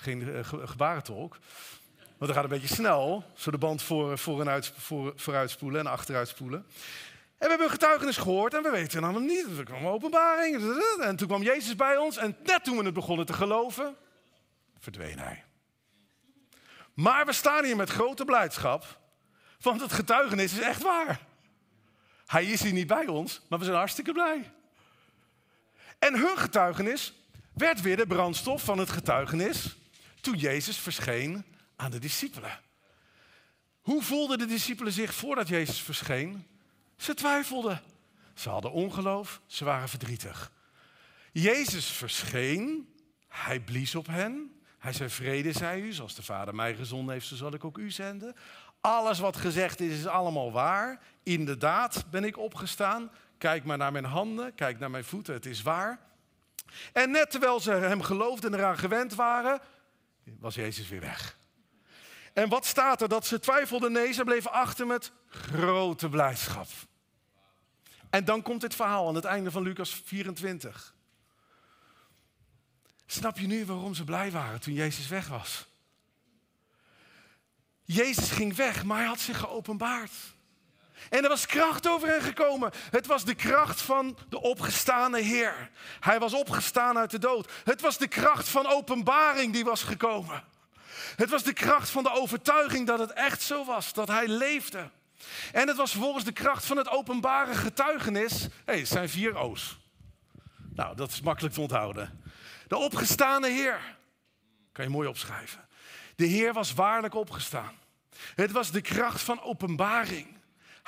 geen 0.00 0.20
uh, 0.22 0.38
gebarentolk. 0.64 1.38
Want 1.98 2.30
dat 2.30 2.30
gaat 2.30 2.44
een 2.44 2.60
beetje 2.60 2.74
snel. 2.74 3.24
Zo 3.34 3.50
de 3.50 3.58
band 3.58 3.82
voor, 3.82 4.18
voor 4.18 4.40
en 4.40 4.48
uit, 4.48 4.72
voor, 4.76 5.12
vooruitspoelen 5.16 5.80
en 5.80 5.86
achteruitspoelen. 5.86 6.66
En 7.38 7.44
we 7.44 7.48
hebben 7.48 7.70
getuigenis 7.70 8.16
gehoord 8.16 8.54
en 8.54 8.62
we 8.62 8.70
weten 8.70 9.02
het 9.02 9.22
niet. 9.22 9.58
Er 9.58 9.64
kwam 9.64 9.86
openbaring. 9.86 10.80
En 11.00 11.16
toen 11.16 11.28
kwam 11.28 11.42
Jezus 11.42 11.76
bij 11.76 11.96
ons. 11.96 12.16
En 12.16 12.36
net 12.42 12.64
toen 12.64 12.76
we 12.76 12.84
het 12.84 12.94
begonnen 12.94 13.26
te 13.26 13.32
geloven, 13.32 13.96
verdween 14.78 15.18
hij. 15.18 15.44
Maar 16.94 17.26
we 17.26 17.32
staan 17.32 17.64
hier 17.64 17.76
met 17.76 17.90
grote 17.90 18.24
blijdschap. 18.24 18.98
Want 19.60 19.80
het 19.80 19.92
getuigenis 19.92 20.52
is 20.52 20.60
echt 20.60 20.82
waar. 20.82 21.20
Hij 22.26 22.44
is 22.44 22.62
hier 22.62 22.72
niet 22.72 22.86
bij 22.86 23.06
ons, 23.06 23.40
maar 23.48 23.58
we 23.58 23.64
zijn 23.64 23.76
hartstikke 23.76 24.12
blij. 24.12 24.52
En 25.98 26.14
hun 26.14 26.38
getuigenis 26.38 27.14
werd 27.54 27.80
weer 27.80 27.96
de 27.96 28.06
brandstof 28.06 28.62
van 28.62 28.78
het 28.78 28.90
getuigenis 28.90 29.76
toen 30.20 30.36
Jezus 30.36 30.76
verscheen 30.76 31.44
aan 31.76 31.90
de 31.90 31.98
discipelen. 31.98 32.60
Hoe 33.80 34.02
voelden 34.02 34.38
de 34.38 34.46
discipelen 34.46 34.92
zich 34.92 35.14
voordat 35.14 35.48
Jezus 35.48 35.80
verscheen? 35.80 36.46
Ze 36.96 37.14
twijfelden. 37.14 37.82
Ze 38.34 38.48
hadden 38.48 38.72
ongeloof, 38.72 39.40
ze 39.46 39.64
waren 39.64 39.88
verdrietig. 39.88 40.52
Jezus 41.32 41.86
verscheen, 41.86 42.94
hij 43.28 43.60
blies 43.60 43.94
op 43.94 44.06
hen. 44.06 44.60
Hij 44.78 44.92
zei: 44.92 45.10
Vrede 45.10 45.52
zij 45.52 45.80
u, 45.80 45.92
zoals 45.92 46.14
de 46.14 46.22
Vader 46.22 46.54
mij 46.54 46.74
gezonden 46.74 47.14
heeft, 47.14 47.26
zo 47.26 47.36
zal 47.36 47.54
ik 47.54 47.64
ook 47.64 47.78
u 47.78 47.90
zenden. 47.90 48.34
Alles 48.80 49.18
wat 49.18 49.36
gezegd 49.36 49.80
is, 49.80 49.98
is 49.98 50.06
allemaal 50.06 50.52
waar. 50.52 51.02
Inderdaad 51.22 52.04
ben 52.10 52.24
ik 52.24 52.38
opgestaan. 52.38 53.10
Kijk 53.38 53.64
maar 53.64 53.76
naar 53.76 53.92
mijn 53.92 54.04
handen, 54.04 54.54
kijk 54.54 54.78
naar 54.78 54.90
mijn 54.90 55.04
voeten, 55.04 55.34
het 55.34 55.46
is 55.46 55.62
waar. 55.62 56.00
En 56.92 57.10
net 57.10 57.30
terwijl 57.30 57.60
ze 57.60 57.70
hem 57.70 58.02
geloofden 58.02 58.52
en 58.52 58.58
eraan 58.58 58.78
gewend 58.78 59.14
waren, 59.14 59.60
was 60.38 60.54
Jezus 60.54 60.88
weer 60.88 61.00
weg. 61.00 61.36
En 62.32 62.48
wat 62.48 62.66
staat 62.66 63.02
er? 63.02 63.08
Dat 63.08 63.26
ze 63.26 63.40
twijfelden? 63.40 63.92
Nee, 63.92 64.12
ze 64.12 64.24
bleven 64.24 64.52
achter 64.52 64.86
met 64.86 65.12
grote 65.28 66.08
blijdschap. 66.08 66.68
En 68.10 68.24
dan 68.24 68.42
komt 68.42 68.60
dit 68.60 68.74
verhaal 68.74 69.08
aan 69.08 69.14
het 69.14 69.24
einde 69.24 69.50
van 69.50 69.62
Lucas 69.62 70.02
24. 70.04 70.94
Snap 73.06 73.38
je 73.38 73.46
nu 73.46 73.66
waarom 73.66 73.94
ze 73.94 74.04
blij 74.04 74.30
waren 74.30 74.60
toen 74.60 74.74
Jezus 74.74 75.08
weg 75.08 75.28
was? 75.28 75.66
Jezus 77.84 78.30
ging 78.30 78.56
weg, 78.56 78.84
maar 78.84 78.98
hij 78.98 79.06
had 79.06 79.20
zich 79.20 79.38
geopenbaard. 79.38 80.12
En 81.10 81.22
er 81.22 81.28
was 81.28 81.46
kracht 81.46 81.88
over 81.88 82.08
hen 82.08 82.22
gekomen. 82.22 82.70
Het 82.90 83.06
was 83.06 83.24
de 83.24 83.34
kracht 83.34 83.80
van 83.82 84.18
de 84.28 84.40
opgestane 84.40 85.20
Heer. 85.20 85.70
Hij 86.00 86.18
was 86.18 86.34
opgestaan 86.34 86.98
uit 86.98 87.10
de 87.10 87.18
dood. 87.18 87.52
Het 87.64 87.80
was 87.80 87.98
de 87.98 88.08
kracht 88.08 88.48
van 88.48 88.66
openbaring 88.66 89.52
die 89.52 89.64
was 89.64 89.82
gekomen. 89.82 90.44
Het 91.16 91.30
was 91.30 91.42
de 91.42 91.52
kracht 91.52 91.90
van 91.90 92.02
de 92.02 92.10
overtuiging 92.10 92.86
dat 92.86 92.98
het 92.98 93.12
echt 93.12 93.42
zo 93.42 93.64
was, 93.64 93.92
dat 93.92 94.08
hij 94.08 94.28
leefde. 94.28 94.90
En 95.52 95.68
het 95.68 95.76
was 95.76 95.90
vervolgens 95.90 96.24
de 96.24 96.32
kracht 96.32 96.64
van 96.64 96.76
het 96.76 96.88
openbare 96.88 97.54
getuigenis. 97.54 98.42
Hé, 98.42 98.48
hey, 98.64 98.78
het 98.78 98.88
zijn 98.88 99.08
vier 99.08 99.36
O's. 99.36 99.78
Nou, 100.74 100.96
dat 100.96 101.10
is 101.10 101.20
makkelijk 101.20 101.54
te 101.54 101.60
onthouden. 101.60 102.22
De 102.66 102.76
opgestane 102.76 103.48
Heer. 103.48 103.96
Kan 104.72 104.84
je 104.84 104.90
mooi 104.90 105.08
opschrijven. 105.08 105.68
De 106.16 106.26
Heer 106.26 106.52
was 106.52 106.74
waarlijk 106.74 107.14
opgestaan. 107.14 107.78
Het 108.34 108.52
was 108.52 108.70
de 108.70 108.80
kracht 108.80 109.22
van 109.22 109.42
openbaring. 109.42 110.37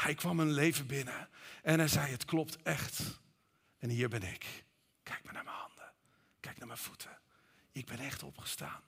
Hij 0.01 0.15
kwam 0.15 0.41
een 0.41 0.53
leven 0.53 0.87
binnen 0.87 1.29
en 1.63 1.79
hij 1.79 1.89
zei: 1.89 2.11
Het 2.11 2.25
klopt 2.25 2.63
echt. 2.63 3.21
En 3.79 3.89
hier 3.89 4.09
ben 4.09 4.23
ik. 4.23 4.65
Kijk 5.03 5.25
maar 5.25 5.33
naar 5.33 5.45
mijn 5.45 5.57
handen. 5.57 5.93
Kijk 6.41 6.59
naar 6.59 6.67
mijn 6.67 6.79
voeten. 6.79 7.19
Ik 7.73 7.87
ben 7.87 7.99
echt 7.99 8.23
opgestaan. 8.23 8.81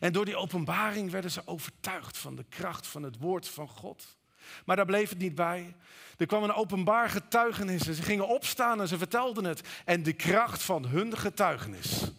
En 0.00 0.12
door 0.12 0.24
die 0.24 0.36
openbaring 0.36 1.10
werden 1.10 1.30
ze 1.30 1.46
overtuigd 1.46 2.18
van 2.18 2.36
de 2.36 2.44
kracht 2.48 2.86
van 2.86 3.02
het 3.02 3.18
woord 3.18 3.48
van 3.48 3.68
God. 3.68 4.16
Maar 4.64 4.76
daar 4.76 4.84
bleef 4.84 5.08
het 5.08 5.18
niet 5.18 5.34
bij. 5.34 5.76
Er 6.16 6.26
kwam 6.26 6.42
een 6.42 6.52
openbaar 6.52 7.10
getuigenis 7.10 7.86
en 7.86 7.94
ze 7.94 8.02
gingen 8.02 8.28
opstaan 8.28 8.80
en 8.80 8.88
ze 8.88 8.98
vertelden 8.98 9.44
het. 9.44 9.68
En 9.84 10.02
de 10.02 10.12
kracht 10.12 10.62
van 10.62 10.86
hun 10.86 11.18
getuigenis 11.18 12.10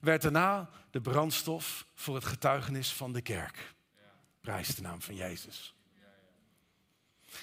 werd 0.00 0.22
daarna 0.22 0.70
de 0.90 1.00
brandstof 1.00 1.86
voor 1.94 2.14
het 2.14 2.24
getuigenis 2.24 2.92
van 2.92 3.12
de 3.12 3.20
kerk. 3.20 3.74
Prijs 4.40 4.74
de 4.74 4.82
naam 4.82 5.02
van 5.02 5.14
Jezus. 5.14 5.73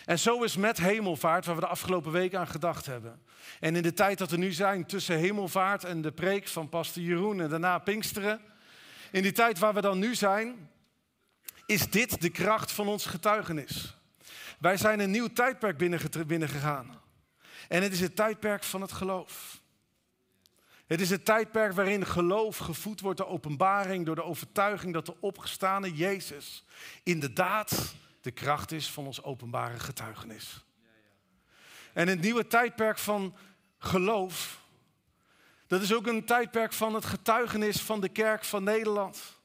En 0.05 0.19
zo 0.19 0.43
is 0.43 0.57
met 0.57 0.77
hemelvaart, 0.77 1.45
waar 1.45 1.55
we 1.55 1.61
de 1.61 1.67
afgelopen 1.67 2.11
week 2.11 2.35
aan 2.35 2.47
gedacht 2.47 2.85
hebben. 2.85 3.21
En 3.59 3.75
in 3.75 3.83
de 3.83 3.93
tijd 3.93 4.17
dat 4.17 4.31
we 4.31 4.37
nu 4.37 4.51
zijn 4.51 4.85
tussen 4.85 5.17
hemelvaart 5.17 5.83
en 5.83 6.01
de 6.01 6.11
preek 6.11 6.47
van 6.47 6.69
pastor 6.69 7.03
Jeroen 7.03 7.41
en 7.41 7.49
daarna 7.49 7.77
Pinksteren. 7.77 8.41
In 9.11 9.21
die 9.21 9.31
tijd 9.31 9.59
waar 9.59 9.73
we 9.73 9.81
dan 9.81 9.99
nu 9.99 10.15
zijn, 10.15 10.69
is 11.65 11.89
dit 11.89 12.21
de 12.21 12.29
kracht 12.29 12.71
van 12.71 12.87
ons 12.87 13.05
getuigenis. 13.05 13.97
Wij 14.59 14.77
zijn 14.77 14.99
een 14.99 15.11
nieuw 15.11 15.27
tijdperk 15.27 15.77
binnengegaan. 16.27 17.01
En 17.67 17.83
het 17.83 17.91
is 17.91 17.99
het 17.99 18.15
tijdperk 18.15 18.63
van 18.63 18.81
het 18.81 18.91
geloof. 18.91 19.61
Het 20.87 21.01
is 21.01 21.09
het 21.09 21.25
tijdperk 21.25 21.73
waarin 21.73 22.05
geloof 22.05 22.57
gevoed 22.57 23.01
wordt, 23.01 23.17
de 23.17 23.27
openbaring, 23.27 24.05
door 24.05 24.15
de 24.15 24.23
overtuiging 24.23 24.93
dat 24.93 25.05
de 25.05 25.15
opgestane 25.19 25.93
Jezus 25.93 26.65
inderdaad 27.03 27.95
de 28.21 28.31
kracht 28.31 28.71
is 28.71 28.89
van 28.89 29.05
ons 29.05 29.23
openbare 29.23 29.79
getuigenis. 29.79 30.65
En 31.93 32.07
het 32.07 32.21
nieuwe 32.21 32.47
tijdperk 32.47 32.97
van 32.97 33.35
geloof, 33.77 34.59
dat 35.67 35.81
is 35.81 35.93
ook 35.93 36.07
een 36.07 36.25
tijdperk 36.25 36.73
van 36.73 36.93
het 36.93 37.05
getuigenis 37.05 37.81
van 37.81 38.01
de 38.01 38.09
kerk 38.09 38.45
van 38.45 38.63
Nederland. 38.63 39.39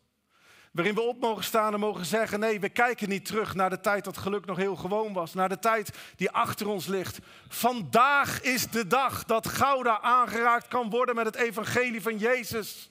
Waarin 0.77 0.95
we 0.95 1.01
op 1.01 1.21
mogen 1.21 1.45
staan 1.45 1.73
en 1.73 1.81
mogen 1.81 2.05
zeggen: 2.05 2.41
nee, 2.41 2.61
we 2.61 2.69
kijken 2.69 3.09
niet 3.09 3.25
terug 3.25 3.55
naar 3.55 3.71
de 3.71 3.81
tijd 3.81 4.05
dat 4.05 4.19
geluk 4.19 4.47
nog 4.47 4.57
heel 4.57 4.77
gewoon 4.77 5.13
was. 5.13 5.35
Naar 5.35 5.49
de 5.49 5.59
tijd 5.59 5.91
die 6.17 6.31
achter 6.31 6.69
ons 6.69 6.87
ligt. 6.87 7.19
Vandaag 7.49 8.41
is 8.41 8.71
de 8.71 8.87
dag 8.87 9.25
dat 9.25 9.49
Gouda 9.49 10.01
aangeraakt 10.01 10.69
kan 10.69 10.91
worden 10.91 11.15
met 11.15 11.27
het 11.27 11.35
evangelie 11.35 12.03
van 12.03 12.19
Jezus. 12.19 12.91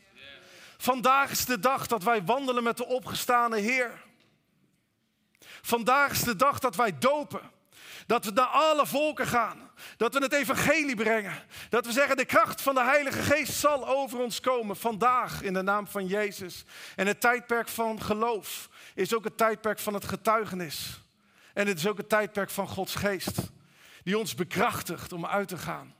Vandaag 0.77 1.31
is 1.31 1.45
de 1.45 1.59
dag 1.59 1.87
dat 1.87 2.03
wij 2.03 2.23
wandelen 2.23 2.63
met 2.63 2.77
de 2.77 2.85
opgestane 2.85 3.59
Heer. 3.59 4.03
Vandaag 5.65 6.11
is 6.11 6.23
de 6.23 6.35
dag 6.35 6.59
dat 6.59 6.75
wij 6.75 6.97
dopen. 6.97 7.41
Dat 8.05 8.25
we 8.25 8.31
naar 8.31 8.45
alle 8.45 8.85
volken 8.85 9.27
gaan. 9.27 9.71
Dat 9.97 10.13
we 10.13 10.19
het 10.19 10.33
evangelie 10.33 10.95
brengen. 10.95 11.43
Dat 11.69 11.85
we 11.85 11.91
zeggen, 11.91 12.17
de 12.17 12.25
kracht 12.25 12.61
van 12.61 12.75
de 12.75 12.83
Heilige 12.83 13.21
Geest 13.21 13.53
zal 13.53 13.87
over 13.87 14.19
ons 14.19 14.39
komen 14.39 14.75
vandaag 14.75 15.41
in 15.41 15.53
de 15.53 15.61
naam 15.61 15.87
van 15.87 16.07
Jezus. 16.07 16.63
En 16.95 17.07
het 17.07 17.21
tijdperk 17.21 17.67
van 17.67 18.01
geloof 18.01 18.69
is 18.95 19.13
ook 19.13 19.23
het 19.23 19.37
tijdperk 19.37 19.79
van 19.79 19.93
het 19.93 20.05
getuigenis. 20.05 21.01
En 21.53 21.67
het 21.67 21.77
is 21.77 21.87
ook 21.87 21.97
het 21.97 22.09
tijdperk 22.09 22.49
van 22.49 22.67
Gods 22.67 22.95
Geest. 22.95 23.37
Die 24.03 24.17
ons 24.17 24.35
bekrachtigt 24.35 25.13
om 25.13 25.25
uit 25.25 25.47
te 25.47 25.57
gaan. 25.57 25.95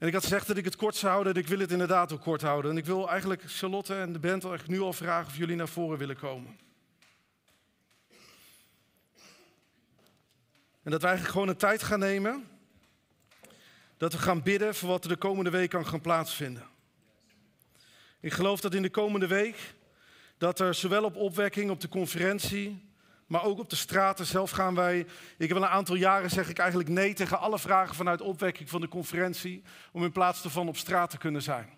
En 0.00 0.06
ik 0.06 0.12
had 0.12 0.22
gezegd 0.22 0.46
dat 0.46 0.56
ik 0.56 0.64
het 0.64 0.76
kort 0.76 0.96
zou 0.96 1.12
houden. 1.12 1.34
En 1.34 1.40
ik 1.40 1.48
wil 1.48 1.58
het 1.58 1.70
inderdaad 1.70 2.12
ook 2.12 2.20
kort 2.20 2.42
houden. 2.42 2.70
En 2.70 2.76
ik 2.76 2.84
wil 2.84 3.08
eigenlijk 3.08 3.42
Charlotte 3.46 3.94
en 3.94 4.12
de 4.12 4.18
band 4.18 4.66
nu 4.66 4.80
al 4.80 4.92
vragen 4.92 5.26
of 5.26 5.36
jullie 5.36 5.56
naar 5.56 5.68
voren 5.68 5.98
willen 5.98 6.16
komen. 6.16 6.58
En 10.82 10.90
dat 10.90 11.00
wij 11.00 11.10
eigenlijk 11.10 11.32
gewoon 11.32 11.48
een 11.48 11.56
tijd 11.56 11.82
gaan 11.82 11.98
nemen. 11.98 12.48
Dat 13.96 14.12
we 14.12 14.18
gaan 14.18 14.42
bidden 14.42 14.74
voor 14.74 14.88
wat 14.88 15.02
er 15.02 15.10
de 15.10 15.16
komende 15.16 15.50
week 15.50 15.70
kan 15.70 15.86
gaan 15.86 16.00
plaatsvinden. 16.00 16.66
Ik 18.20 18.32
geloof 18.32 18.60
dat 18.60 18.74
in 18.74 18.82
de 18.82 18.90
komende 18.90 19.26
week 19.26 19.74
dat 20.38 20.60
er 20.60 20.74
zowel 20.74 21.04
op 21.04 21.16
opwekking, 21.16 21.70
op 21.70 21.80
de 21.80 21.88
conferentie, 21.88 22.89
maar 23.30 23.44
ook 23.44 23.58
op 23.58 23.70
de 23.70 23.76
straten 23.76 24.26
zelf 24.26 24.50
gaan 24.50 24.74
wij. 24.74 25.06
Ik 25.38 25.48
heb 25.48 25.56
al 25.56 25.62
een 25.62 25.68
aantal 25.68 25.94
jaren 25.94 26.30
zeg 26.30 26.48
ik 26.48 26.58
eigenlijk 26.58 26.88
nee 26.88 27.12
tegen 27.14 27.38
alle 27.38 27.58
vragen 27.58 27.94
vanuit 27.94 28.20
opwekking 28.20 28.68
van 28.68 28.80
de 28.80 28.88
conferentie, 28.88 29.62
om 29.92 30.04
in 30.04 30.12
plaats 30.12 30.44
ervan 30.44 30.68
op 30.68 30.76
straat 30.76 31.10
te 31.10 31.18
kunnen 31.18 31.42
zijn. 31.42 31.68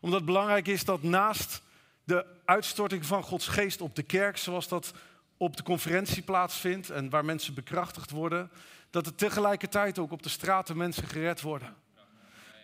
Omdat 0.00 0.18
het 0.18 0.28
belangrijk 0.28 0.68
is 0.68 0.84
dat 0.84 1.02
naast 1.02 1.62
de 2.04 2.26
uitstorting 2.44 3.06
van 3.06 3.22
Gods 3.22 3.48
geest 3.48 3.80
op 3.80 3.96
de 3.96 4.02
kerk, 4.02 4.36
zoals 4.36 4.68
dat 4.68 4.92
op 5.36 5.56
de 5.56 5.62
conferentie 5.62 6.22
plaatsvindt 6.22 6.90
en 6.90 7.10
waar 7.10 7.24
mensen 7.24 7.54
bekrachtigd 7.54 8.10
worden, 8.10 8.50
dat 8.90 9.06
er 9.06 9.14
tegelijkertijd 9.14 9.98
ook 9.98 10.12
op 10.12 10.22
de 10.22 10.28
straten 10.28 10.76
mensen 10.76 11.06
gered 11.06 11.40
worden. 11.40 11.74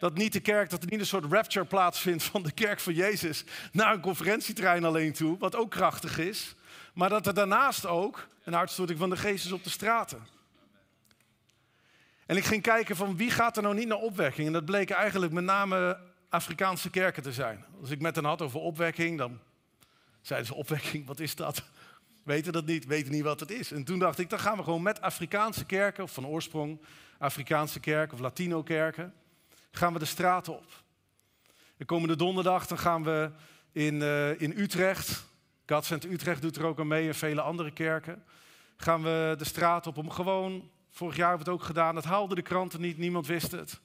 Dat 0.01 0.15
niet 0.15 0.33
de 0.33 0.41
kerk, 0.41 0.71
dat 0.71 0.83
er 0.83 0.91
niet 0.91 1.01
een 1.01 1.07
soort 1.07 1.33
rapture 1.33 1.67
plaatsvindt 1.67 2.23
van 2.23 2.43
de 2.43 2.53
kerk 2.53 2.81
van 2.81 2.95
Jezus 2.95 3.45
naar 3.73 3.95
een 3.95 4.01
conferentietrein 4.01 4.85
alleen 4.85 5.13
toe, 5.13 5.39
wat 5.39 5.57
ook 5.57 5.71
krachtig 5.71 6.19
is. 6.19 6.57
Maar 6.99 7.09
dat 7.09 7.27
er 7.27 7.35
daarnaast 7.35 7.87
ook 7.87 8.29
een 8.45 8.57
uitstorting 8.57 8.99
van 8.99 9.11
de 9.11 9.17
geest 9.17 9.45
is 9.45 9.53
op 9.53 9.65
de 9.65 9.71
straten. 9.71 10.27
En 12.27 12.37
ik 12.37 12.45
ging 12.45 12.63
kijken 12.63 12.97
van 12.97 13.17
wie 13.17 13.31
gaat 13.31 13.57
er 13.57 13.63
nou 13.63 13.75
niet 13.75 13.89
naar 13.89 13.99
opwekking. 13.99 14.47
En 14.47 14.53
dat 14.53 14.65
bleken 14.65 14.97
eigenlijk 14.97 15.33
met 15.33 15.45
name 15.45 16.01
Afrikaanse 16.29 16.91
kerken 16.91 17.23
te 17.23 17.33
zijn. 17.33 17.65
Als 17.81 17.91
ik 17.91 18.01
met 18.01 18.15
hen 18.15 18.25
had 18.25 18.43
over 18.43 18.61
opwekking, 18.61 19.19
dan 19.19 19.39
zeiden 20.21 20.49
ze 20.49 20.55
opwekking, 20.55 21.07
wat 21.07 21.21
is 21.21 21.35
dat? 21.35 21.63
Weten 22.25 22.53
dat 22.53 22.67
niet, 22.67 22.87
weten 22.87 23.13
niet 23.13 23.23
wat 23.23 23.41
het 23.41 23.51
is. 23.51 23.73
En 23.73 23.85
toen 23.85 23.99
dacht 23.99 24.19
ik, 24.19 24.31
dan 24.31 24.41
gaan 24.41 24.57
we 24.57 24.63
gewoon 24.63 24.83
met 24.83 25.01
Afrikaanse 25.01 25.65
kerken, 25.65 26.03
of 26.03 26.13
van 26.13 26.27
oorsprong 26.27 26.81
Afrikaanse 27.19 27.81
kerken 27.81 28.15
of 28.15 28.21
Latino 28.21 28.63
kerken, 28.63 29.15
gaan 29.71 29.93
we 29.93 29.99
de 29.99 30.05
straat 30.05 30.49
op. 30.49 30.83
De 31.77 31.85
komende 31.85 32.17
donderdag 32.17 32.67
dan 32.67 32.79
gaan 32.79 33.05
we 33.05 33.31
in, 33.73 33.95
uh, 33.95 34.41
in 34.41 34.59
Utrecht, 34.59 35.27
Center 35.77 36.11
Utrecht 36.11 36.43
doet 36.43 36.57
er 36.57 36.65
ook 36.65 36.79
aan 36.79 36.87
mee 36.87 37.09
en 37.09 37.15
vele 37.15 37.41
andere 37.41 37.71
kerken, 37.71 38.25
gaan 38.77 39.03
we 39.03 39.35
de 39.39 39.45
straat 39.45 39.87
op 39.87 39.97
om 39.97 40.11
gewoon, 40.11 40.71
vorig 40.91 41.17
jaar 41.17 41.29
hebben 41.29 41.47
we 41.47 41.53
het 41.53 41.61
ook 41.61 41.67
gedaan, 41.67 41.97
het 41.97 42.05
haalde 42.05 42.35
de 42.35 42.43
kranten 42.43 42.81
niet, 42.81 42.99
niemand 42.99 43.27
wist 43.27 43.51
het. 43.51 43.81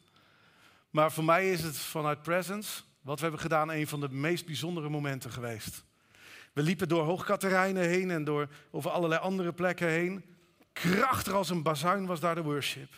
Maar 0.90 1.12
voor 1.12 1.24
mij 1.24 1.52
is 1.52 1.64
het 1.64 1.78
vanuit 1.78 2.22
Presence, 2.22 2.82
wat 3.02 3.16
we 3.16 3.22
hebben 3.22 3.42
gedaan, 3.42 3.72
een 3.72 3.88
van 3.88 4.00
de 4.00 4.10
meest 4.10 4.46
bijzondere 4.46 4.90
momenten 4.90 5.32
geweest. 5.32 5.84
We 6.54 6.62
liepen 6.62 6.88
door 6.88 7.04
Hoogkaterijnen 7.04 7.84
heen 7.84 8.12
en 8.12 8.24
door 8.24 8.48
over 8.72 8.92
allerlei 8.92 9.22
andere 9.22 9.54
plekken 9.54 9.88
heen. 9.88 10.24
Krachtig 10.74 11.34
als 11.34 11.50
een 11.50 11.64
bazuin 11.64 12.06
was 12.06 12.20
daar 12.20 12.36
de 12.36 12.44
worship. 12.44 12.94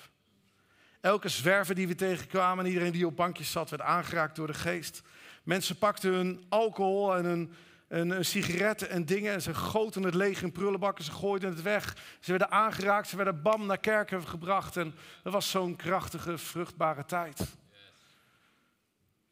Elke 1.01 1.29
zwerver 1.29 1.75
die 1.75 1.87
we 1.87 1.95
tegenkwamen, 1.95 2.65
iedereen 2.65 2.91
die 2.91 3.05
op 3.05 3.15
bankjes 3.15 3.51
zat, 3.51 3.69
werd 3.69 3.81
aangeraakt 3.81 4.35
door 4.35 4.47
de 4.47 4.53
geest. 4.53 5.01
Mensen 5.43 5.77
pakten 5.77 6.13
hun 6.13 6.45
alcohol 6.49 7.15
en 7.15 7.25
hun, 7.25 7.53
hun, 7.95 8.25
sigaretten 8.25 8.89
en 8.89 9.05
dingen 9.05 9.33
en 9.33 9.41
ze 9.41 9.53
goten 9.53 10.03
het 10.03 10.13
leeg 10.13 10.41
in 10.41 10.51
prullenbakken, 10.51 11.03
ze 11.03 11.11
gooiden 11.11 11.49
het 11.49 11.61
weg. 11.61 11.97
Ze 12.19 12.29
werden 12.29 12.51
aangeraakt, 12.51 13.07
ze 13.07 13.15
werden 13.15 13.41
bam 13.41 13.65
naar 13.65 13.77
kerken 13.77 14.27
gebracht 14.27 14.77
en 14.77 14.95
dat 15.23 15.33
was 15.33 15.49
zo'n 15.49 15.75
krachtige, 15.75 16.37
vruchtbare 16.37 17.05
tijd. 17.05 17.57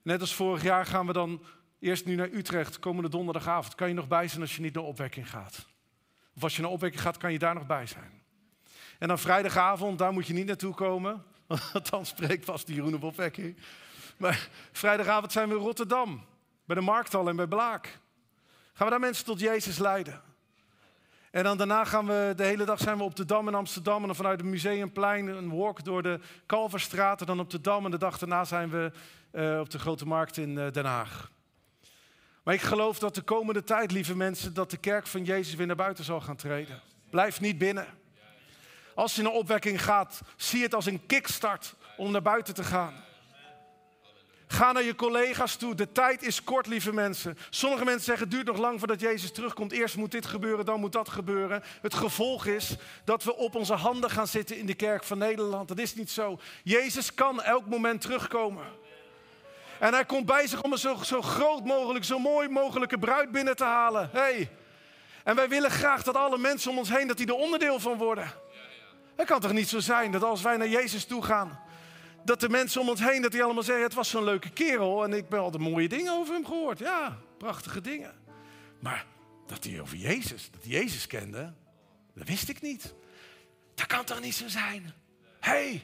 Net 0.01 0.22
als 0.22 0.36
vorig 0.36 0.63
jaar 0.63 0.86
gaan 0.86 1.08
we 1.08 1.13
dan 1.13 1.43
eerst 1.79 2.05
nu 2.05 2.15
naar 2.15 2.29
Utrecht, 2.32 2.79
komende 2.79 3.10
donderdagavond. 3.10 3.75
Kan 3.75 3.88
je 3.88 3.93
nog 3.93 4.08
bij 4.08 4.27
zijn 4.27 4.41
als 4.41 4.55
je 4.55 4.62
niet 4.62 4.74
naar 4.74 4.84
opwekking 4.84 5.29
gaat? 5.29 5.67
Of 6.36 6.43
als 6.43 6.55
je 6.55 6.62
naar 6.62 6.72
opwekking 6.72 7.01
gaat, 7.01 7.17
kan 7.17 7.32
je 7.32 7.39
daar 7.39 7.53
nog 7.53 7.65
bij 7.65 7.86
zijn. 7.86 8.22
En 9.00 9.08
dan 9.08 9.20
vrijdagavond, 9.20 10.00
daar 10.00 10.13
moet 10.13 10.27
je 10.27 10.34
niet 10.34 10.46
naartoe 10.46 10.74
komen. 10.74 11.24
Want 11.74 11.89
dan 11.89 12.05
spreekt 12.05 12.46
vast 12.46 12.65
die 12.65 12.75
Jeroen 12.75 12.96
op 12.96 13.03
opwekking. 13.03 13.58
Maar 14.17 14.50
vrijdagavond 14.72 15.32
zijn 15.32 15.50
we 15.50 15.55
in 15.55 15.62
Rotterdam. 15.62 16.25
Bij 16.65 16.75
de 16.75 16.82
Markthal 16.82 17.27
en 17.27 17.36
bij 17.36 17.48
Blaak. 17.48 18.00
Gaan 18.74 18.86
we 18.86 18.92
daar 18.92 19.00
mensen 19.00 19.25
tot 19.25 19.39
Jezus 19.39 19.77
leiden. 19.77 20.22
En 21.32 21.44
dan 21.44 21.58
daarna 21.58 21.86
gaan 21.86 22.06
we, 22.06 22.34
de 22.36 22.44
hele 22.44 22.65
dag 22.65 22.80
zijn 22.80 22.98
we 22.98 23.03
op 23.03 23.15
de 23.15 23.25
Dam 23.25 23.48
in 23.48 23.56
Amsterdam. 23.56 24.00
En 24.00 24.06
dan 24.06 24.15
vanuit 24.15 24.39
het 24.39 24.50
Museumplein 24.50 25.27
een 25.27 25.50
walk 25.50 25.84
door 25.84 26.03
de 26.03 26.20
Kalverstraat. 26.46 27.22
En 27.22 27.27
dan 27.27 27.39
op 27.39 27.50
de 27.50 27.62
Dam. 27.62 27.86
En 27.86 27.92
de 27.92 27.98
dag 27.98 28.18
daarna 28.18 28.44
zijn 28.44 28.70
we 28.70 28.92
uh, 29.32 29.60
op 29.60 29.70
de 29.70 29.80
Grote 29.80 30.06
Markt 30.06 30.38
in 30.38 30.50
uh, 30.50 30.72
Den 30.72 30.86
Haag. 30.86 31.32
Maar 32.44 32.53
ik 32.53 32.62
geloof 32.62 33.00
dat 33.00 33.15
de 33.15 33.22
komende 33.22 33.63
tijd, 33.63 33.92
lieve 33.92 34.15
mensen, 34.15 34.53
dat 34.53 34.72
de 34.72 34.77
kerk 34.77 35.08
van 35.08 35.24
Jezus 35.24 35.56
weer 35.56 35.68
naar 35.68 35.75
buiten 35.75 36.03
zal 36.03 36.22
gaan 36.22 36.36
treden. 36.36 36.82
Blijf 37.10 37.42
niet 37.42 37.58
binnen. 37.58 37.88
Als 38.96 39.15
je 39.15 39.22
naar 39.22 39.32
opwekking 39.32 39.84
gaat, 39.84 40.22
zie 40.36 40.63
het 40.63 40.75
als 40.75 40.86
een 40.86 41.06
kickstart 41.06 41.75
om 41.98 42.12
naar 42.12 42.22
buiten 42.22 42.53
te 42.53 42.63
gaan. 42.63 42.94
Ga 44.53 44.72
naar 44.72 44.83
je 44.83 44.95
collega's 44.95 45.55
toe. 45.55 45.75
De 45.75 45.91
tijd 45.91 46.24
is 46.24 46.43
kort, 46.43 46.67
lieve 46.67 46.93
mensen. 46.93 47.38
Sommige 47.50 47.86
mensen 47.86 48.03
zeggen: 48.03 48.24
het 48.24 48.33
duurt 48.33 48.48
nog 48.48 48.57
lang 48.57 48.79
voordat 48.79 49.00
Jezus 49.00 49.31
terugkomt. 49.31 49.72
Eerst 49.72 49.95
moet 49.95 50.12
dit 50.12 50.25
gebeuren, 50.25 50.65
dan 50.65 50.79
moet 50.79 50.91
dat 50.91 51.10
gebeuren. 51.10 51.63
Het 51.81 51.93
gevolg 51.93 52.45
is 52.45 52.75
dat 53.03 53.23
we 53.23 53.36
op 53.36 53.56
onze 53.56 53.73
handen 53.73 54.10
gaan 54.10 54.28
zitten 54.28 54.58
in 54.58 54.65
de 54.65 54.73
kerk 54.73 55.04
van 55.04 55.17
Nederland. 55.17 55.67
Dat 55.67 55.80
is 55.80 55.95
niet 55.95 56.12
zo. 56.12 56.39
Jezus 56.63 57.13
kan 57.13 57.41
elk 57.41 57.65
moment 57.65 58.01
terugkomen. 58.01 58.65
En 59.80 59.93
hij 59.93 60.06
komt 60.06 60.25
bij 60.25 60.47
zich 60.47 60.62
om 60.62 60.71
een 60.71 60.78
zo, 60.78 60.95
zo 61.04 61.21
groot 61.21 61.65
mogelijk, 61.65 62.06
zo 62.06 62.19
mooi 62.19 62.47
mogelijke 62.47 62.97
bruid 62.97 63.32
binnen 63.32 63.56
te 63.56 63.63
halen. 63.63 64.10
Hey. 64.12 64.49
En 65.23 65.36
wij 65.36 65.49
willen 65.49 65.71
graag 65.71 66.04
dat 66.04 66.15
alle 66.15 66.38
mensen 66.38 66.71
om 66.71 66.78
ons 66.78 66.89
heen, 66.89 67.08
dat 67.08 67.17
die 67.17 67.28
er 67.28 67.34
onderdeel 67.34 67.80
van 67.80 67.97
worden. 67.97 68.32
Het 69.15 69.28
kan 69.28 69.39
toch 69.39 69.54
niet 69.54 69.69
zo 69.69 69.80
zijn 69.80 70.12
dat 70.12 70.23
als 70.23 70.41
wij 70.41 70.58
naar 70.58 70.67
Jezus 70.67 71.06
toe 71.06 71.23
gaan, 71.23 71.60
dat 72.23 72.39
de 72.39 72.49
mensen 72.49 72.81
om 72.81 72.89
ons 72.89 72.99
heen, 72.99 73.21
dat 73.21 73.31
die 73.31 73.43
allemaal 73.43 73.63
zeggen, 73.63 73.83
het 73.83 73.93
was 73.93 74.09
zo'n 74.09 74.23
leuke 74.23 74.49
kerel 74.49 75.03
en 75.03 75.13
ik 75.13 75.29
ben 75.29 75.39
altijd 75.39 75.63
mooie 75.63 75.89
dingen 75.89 76.13
over 76.13 76.33
hem 76.33 76.45
gehoord. 76.45 76.79
Ja, 76.79 77.17
prachtige 77.38 77.81
dingen. 77.81 78.13
Maar 78.79 79.05
dat 79.47 79.63
hij 79.63 79.81
over 79.81 79.97
Jezus, 79.97 80.49
dat 80.51 80.63
hij 80.63 80.71
Jezus 80.71 81.07
kende, 81.07 81.53
dat 82.15 82.27
wist 82.27 82.49
ik 82.49 82.62
niet. 82.62 82.93
Dat 83.75 83.86
kan 83.86 84.05
toch 84.05 84.21
niet 84.21 84.36
zo 84.36 84.47
zijn? 84.47 84.93
Hé, 85.39 85.51
hey, 85.51 85.83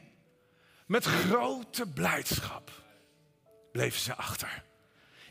met 0.86 1.04
grote 1.04 1.86
blijdschap 1.86 2.70
bleven 3.72 4.00
ze 4.00 4.14
achter. 4.14 4.62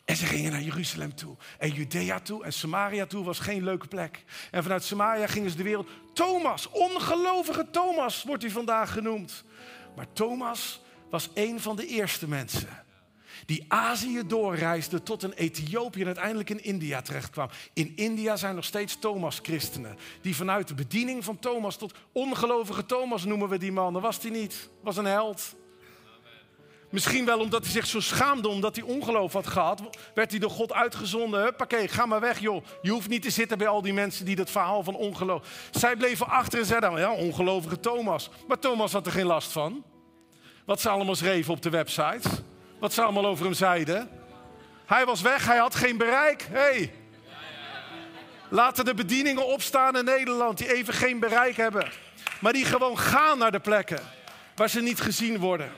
En 0.05 0.15
ze 0.15 0.25
gingen 0.25 0.51
naar 0.51 0.61
Jeruzalem 0.61 1.15
toe. 1.15 1.37
En 1.57 1.71
Judea 1.71 2.19
toe. 2.19 2.43
En 2.43 2.53
Samaria 2.53 3.05
toe 3.05 3.23
was 3.23 3.39
geen 3.39 3.63
leuke 3.63 3.87
plek. 3.87 4.23
En 4.51 4.63
vanuit 4.63 4.83
Samaria 4.83 5.27
gingen 5.27 5.49
ze 5.49 5.57
de 5.57 5.63
wereld. 5.63 5.89
Thomas, 6.13 6.69
ongelovige 6.69 7.69
Thomas 7.69 8.23
wordt 8.23 8.43
hij 8.43 8.51
vandaag 8.51 8.91
genoemd. 8.91 9.43
Maar 9.95 10.13
Thomas 10.13 10.81
was 11.09 11.29
een 11.33 11.59
van 11.59 11.75
de 11.75 11.87
eerste 11.87 12.27
mensen. 12.27 12.87
Die 13.45 13.65
Azië 13.67 14.23
doorreisde 14.27 15.03
tot 15.03 15.23
een 15.23 15.33
Ethiopië 15.33 15.99
en 15.99 16.05
uiteindelijk 16.05 16.49
in 16.49 16.63
India 16.63 17.01
terechtkwam. 17.01 17.49
In 17.73 17.93
India 17.95 18.35
zijn 18.35 18.55
nog 18.55 18.65
steeds 18.65 18.99
Thomas-christenen. 18.99 19.97
Die 20.21 20.35
vanuit 20.35 20.67
de 20.67 20.73
bediening 20.73 21.23
van 21.23 21.39
Thomas 21.39 21.77
tot 21.77 21.93
ongelovige 22.11 22.85
Thomas 22.85 23.25
noemen 23.25 23.49
we 23.49 23.57
die 23.57 23.71
man. 23.71 23.93
Dat 23.93 24.01
was 24.01 24.21
hij 24.21 24.31
niet. 24.31 24.69
Was 24.81 24.97
een 24.97 25.05
held. 25.05 25.55
Misschien 26.89 27.25
wel 27.25 27.39
omdat 27.39 27.63
hij 27.63 27.71
zich 27.71 27.85
zo 27.85 27.99
schaamde, 27.99 28.47
omdat 28.47 28.75
hij 28.75 28.85
ongeloof 28.85 29.33
had 29.33 29.47
gehad, 29.47 29.81
werd 30.13 30.31
hij 30.31 30.39
door 30.39 30.49
God 30.49 30.73
uitgezonden. 30.73 31.41
Huppakee, 31.41 31.87
ga 31.87 32.05
maar 32.05 32.19
weg 32.19 32.39
joh. 32.39 32.65
Je 32.81 32.91
hoeft 32.91 33.09
niet 33.09 33.21
te 33.21 33.29
zitten 33.29 33.57
bij 33.57 33.67
al 33.67 33.81
die 33.81 33.93
mensen 33.93 34.25
die 34.25 34.35
dat 34.35 34.49
verhaal 34.49 34.83
van 34.83 34.95
ongeloof... 34.95 35.69
Zij 35.71 35.95
bleven 35.95 36.27
achter 36.27 36.59
en 36.59 36.65
zeiden, 36.65 36.99
ja, 36.99 37.11
ongelovige 37.11 37.79
Thomas. 37.79 38.29
Maar 38.47 38.59
Thomas 38.59 38.91
had 38.91 39.05
er 39.05 39.11
geen 39.11 39.25
last 39.25 39.51
van. 39.51 39.83
Wat 40.69 40.81
ze 40.81 40.89
allemaal 40.89 41.15
schreven 41.15 41.53
op 41.53 41.61
de 41.61 41.69
website. 41.69 42.29
Wat 42.79 42.93
ze 42.93 43.01
allemaal 43.01 43.25
over 43.25 43.45
hem 43.45 43.53
zeiden. 43.53 44.09
Hij 44.85 45.05
was 45.05 45.21
weg, 45.21 45.45
hij 45.45 45.57
had 45.57 45.75
geen 45.75 45.97
bereik. 45.97 46.47
Hey. 46.51 46.93
Laten 48.49 48.85
de 48.85 48.93
bedieningen 48.93 49.45
opstaan 49.45 49.97
in 49.97 50.05
Nederland 50.05 50.57
die 50.57 50.73
even 50.73 50.93
geen 50.93 51.19
bereik 51.19 51.55
hebben. 51.55 51.91
Maar 52.41 52.53
die 52.53 52.65
gewoon 52.65 52.97
gaan 52.97 53.37
naar 53.37 53.51
de 53.51 53.59
plekken 53.59 53.99
waar 54.55 54.69
ze 54.69 54.81
niet 54.81 55.01
gezien 55.01 55.39
worden. 55.39 55.71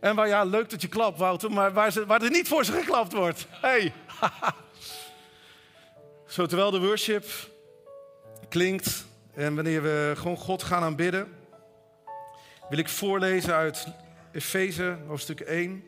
En 0.00 0.14
waar, 0.14 0.28
ja, 0.28 0.44
leuk 0.44 0.70
dat 0.70 0.82
je 0.82 0.88
klapt, 0.88 1.18
Wouter, 1.18 1.52
maar 1.52 1.72
waar, 1.72 1.92
ze, 1.92 2.06
waar 2.06 2.22
er 2.22 2.30
niet 2.30 2.48
voor 2.48 2.64
ze 2.64 2.72
geklapt 2.72 3.12
wordt. 3.12 3.46
Hey. 3.50 3.92
Zo, 6.26 6.46
terwijl 6.46 6.70
de 6.70 6.80
worship 6.80 7.24
klinkt 8.48 9.06
en 9.34 9.54
wanneer 9.54 9.82
we 9.82 10.12
gewoon 10.16 10.36
God 10.36 10.62
gaan 10.62 10.82
aanbidden, 10.82 11.36
wil 12.68 12.78
ik 12.78 12.88
voorlezen 12.88 13.54
uit 13.54 13.86
Efeze, 14.34 14.96
hoofdstuk 15.06 15.40
1. 15.40 15.84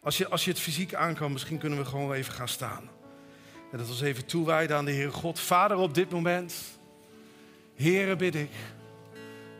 Als 0.00 0.18
je, 0.18 0.28
als 0.28 0.44
je 0.44 0.50
het 0.50 0.60
fysiek 0.60 0.94
aan 0.94 1.14
kan, 1.14 1.32
misschien 1.32 1.58
kunnen 1.58 1.78
we 1.78 1.84
gewoon 1.84 2.12
even 2.12 2.32
gaan 2.32 2.48
staan. 2.48 2.90
En 3.72 3.78
dat 3.78 3.88
was 3.88 4.00
even 4.00 4.26
toewijden 4.26 4.76
aan 4.76 4.84
de 4.84 4.92
Heere 4.92 5.10
God. 5.10 5.40
Vader, 5.40 5.76
op 5.76 5.94
dit 5.94 6.10
moment, 6.10 6.54
Heere, 7.74 8.16
bid 8.16 8.34
ik 8.34 8.50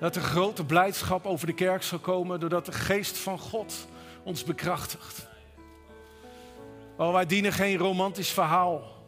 dat 0.01 0.17
er 0.17 0.23
grote 0.23 0.65
blijdschap 0.65 1.27
over 1.27 1.47
de 1.47 1.53
kerk 1.53 1.83
zal 1.83 1.99
komen 1.99 2.41
doordat 2.41 2.67
de 2.67 2.73
geest 2.73 3.19
van 3.19 3.39
God 3.39 3.89
ons 4.23 4.45
bekrachtigt. 4.45 5.27
Oh, 6.97 7.13
wij 7.13 7.27
dienen 7.27 7.53
geen 7.53 7.77
romantisch 7.77 8.31
verhaal. 8.31 9.03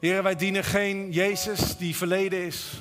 Heer, 0.00 0.22
wij 0.22 0.36
dienen 0.36 0.64
geen 0.64 1.10
Jezus 1.10 1.76
die 1.76 1.96
verleden 1.96 2.44
is. 2.44 2.72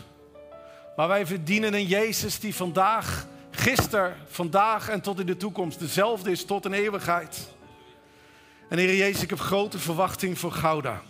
Maar 0.95 1.08
wij 1.08 1.26
verdienen 1.26 1.74
een 1.74 1.88
Jezus 1.88 2.39
die 2.39 2.56
vandaag, 2.56 3.28
gisteren, 3.65 4.15
vandaag 4.28 4.89
en 4.89 5.01
tot 5.01 5.19
in 5.19 5.25
de 5.25 5.38
toekomst 5.38 5.80
dezelfde 5.80 6.32
is 6.32 6.45
tot 6.45 6.65
in 6.65 6.73
eeuwigheid. 6.73 7.54
En 8.69 8.78
Heer 8.78 8.95
Jezus, 8.95 9.21
ik 9.21 9.30
heb 9.30 9.39
grote 9.39 9.80
verwachting 9.80 10.39
voor 10.39 10.51
Gouda. 10.51 11.01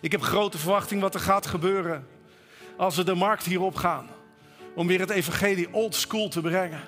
Ik 0.00 0.12
heb 0.12 0.22
grote 0.22 0.58
verwachting 0.58 1.00
wat 1.00 1.14
er 1.14 1.20
gaat 1.20 1.46
gebeuren 1.46 2.06
als 2.76 2.96
we 2.96 3.04
de 3.04 3.14
markt 3.14 3.44
hierop 3.44 3.74
gaan 3.74 4.08
om 4.74 4.86
weer 4.86 5.00
het 5.00 5.10
evangelie 5.10 5.72
old 5.72 5.94
school 5.94 6.28
te 6.28 6.40
brengen. 6.40 6.80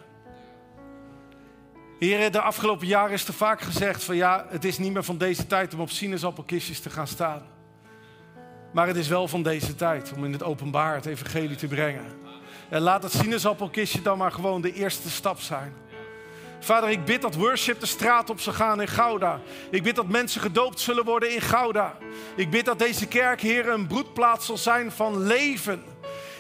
Heer, 1.98 2.31
de 2.31 2.40
afgelopen 2.40 2.87
jaren 2.87 3.12
is 3.12 3.26
er 3.26 3.35
vaak 3.35 3.61
gezegd 3.61 4.04
van 4.04 4.16
ja, 4.16 4.46
het 4.48 4.64
is 4.64 4.78
niet 4.78 4.92
meer 4.92 5.04
van 5.04 5.18
deze 5.18 5.46
tijd 5.46 5.74
om 5.74 5.81
op 5.81 5.90
sinaasappelkistjes 5.90 6.81
te 6.81 6.90
gaan 6.90 7.09
staan. 7.09 7.42
Maar 8.72 8.87
het 8.87 8.96
is 8.96 9.09
wel 9.09 9.28
van 9.28 9.42
deze 9.42 9.74
tijd 9.74 10.12
om 10.16 10.24
in 10.24 10.33
het 10.33 10.42
openbaar 10.42 10.94
het 10.94 11.07
evangelie 11.07 11.57
te 11.57 11.66
brengen. 11.66 12.27
En 12.68 12.81
laat 12.81 13.02
het 13.02 13.12
sinaasappelkistje 13.12 14.02
dan 14.02 14.18
maar 14.18 14.33
gewoon 14.33 14.61
de 14.61 14.72
eerste 14.72 15.11
stap 15.11 15.40
zijn. 15.40 15.74
Vader, 16.61 16.90
ik 16.90 17.04
bid 17.04 17.22
dat 17.22 17.35
worship 17.35 17.81
de 17.81 17.87
straat 17.87 18.31
op 18.31 18.40
zal 18.40 18.52
gaan 18.52 18.81
in 18.81 18.88
Gouda. 18.88 19.40
Ik 19.70 19.83
bid 19.83 19.96
dat 19.96 20.09
mensen 20.09 20.40
gedoopt 20.40 20.81
zullen 20.81 21.04
worden 21.04 21.35
in 21.35 21.40
Gouda. 21.40 21.96
Ik 22.37 22.50
bid 22.50 22.64
dat 22.64 22.78
deze 22.78 23.07
kerk, 23.07 23.40
Heer, 23.40 23.68
een 23.68 23.87
broedplaats 23.87 24.46
zal 24.46 24.57
zijn 24.57 24.92
van 24.92 25.22
leven. 25.22 25.85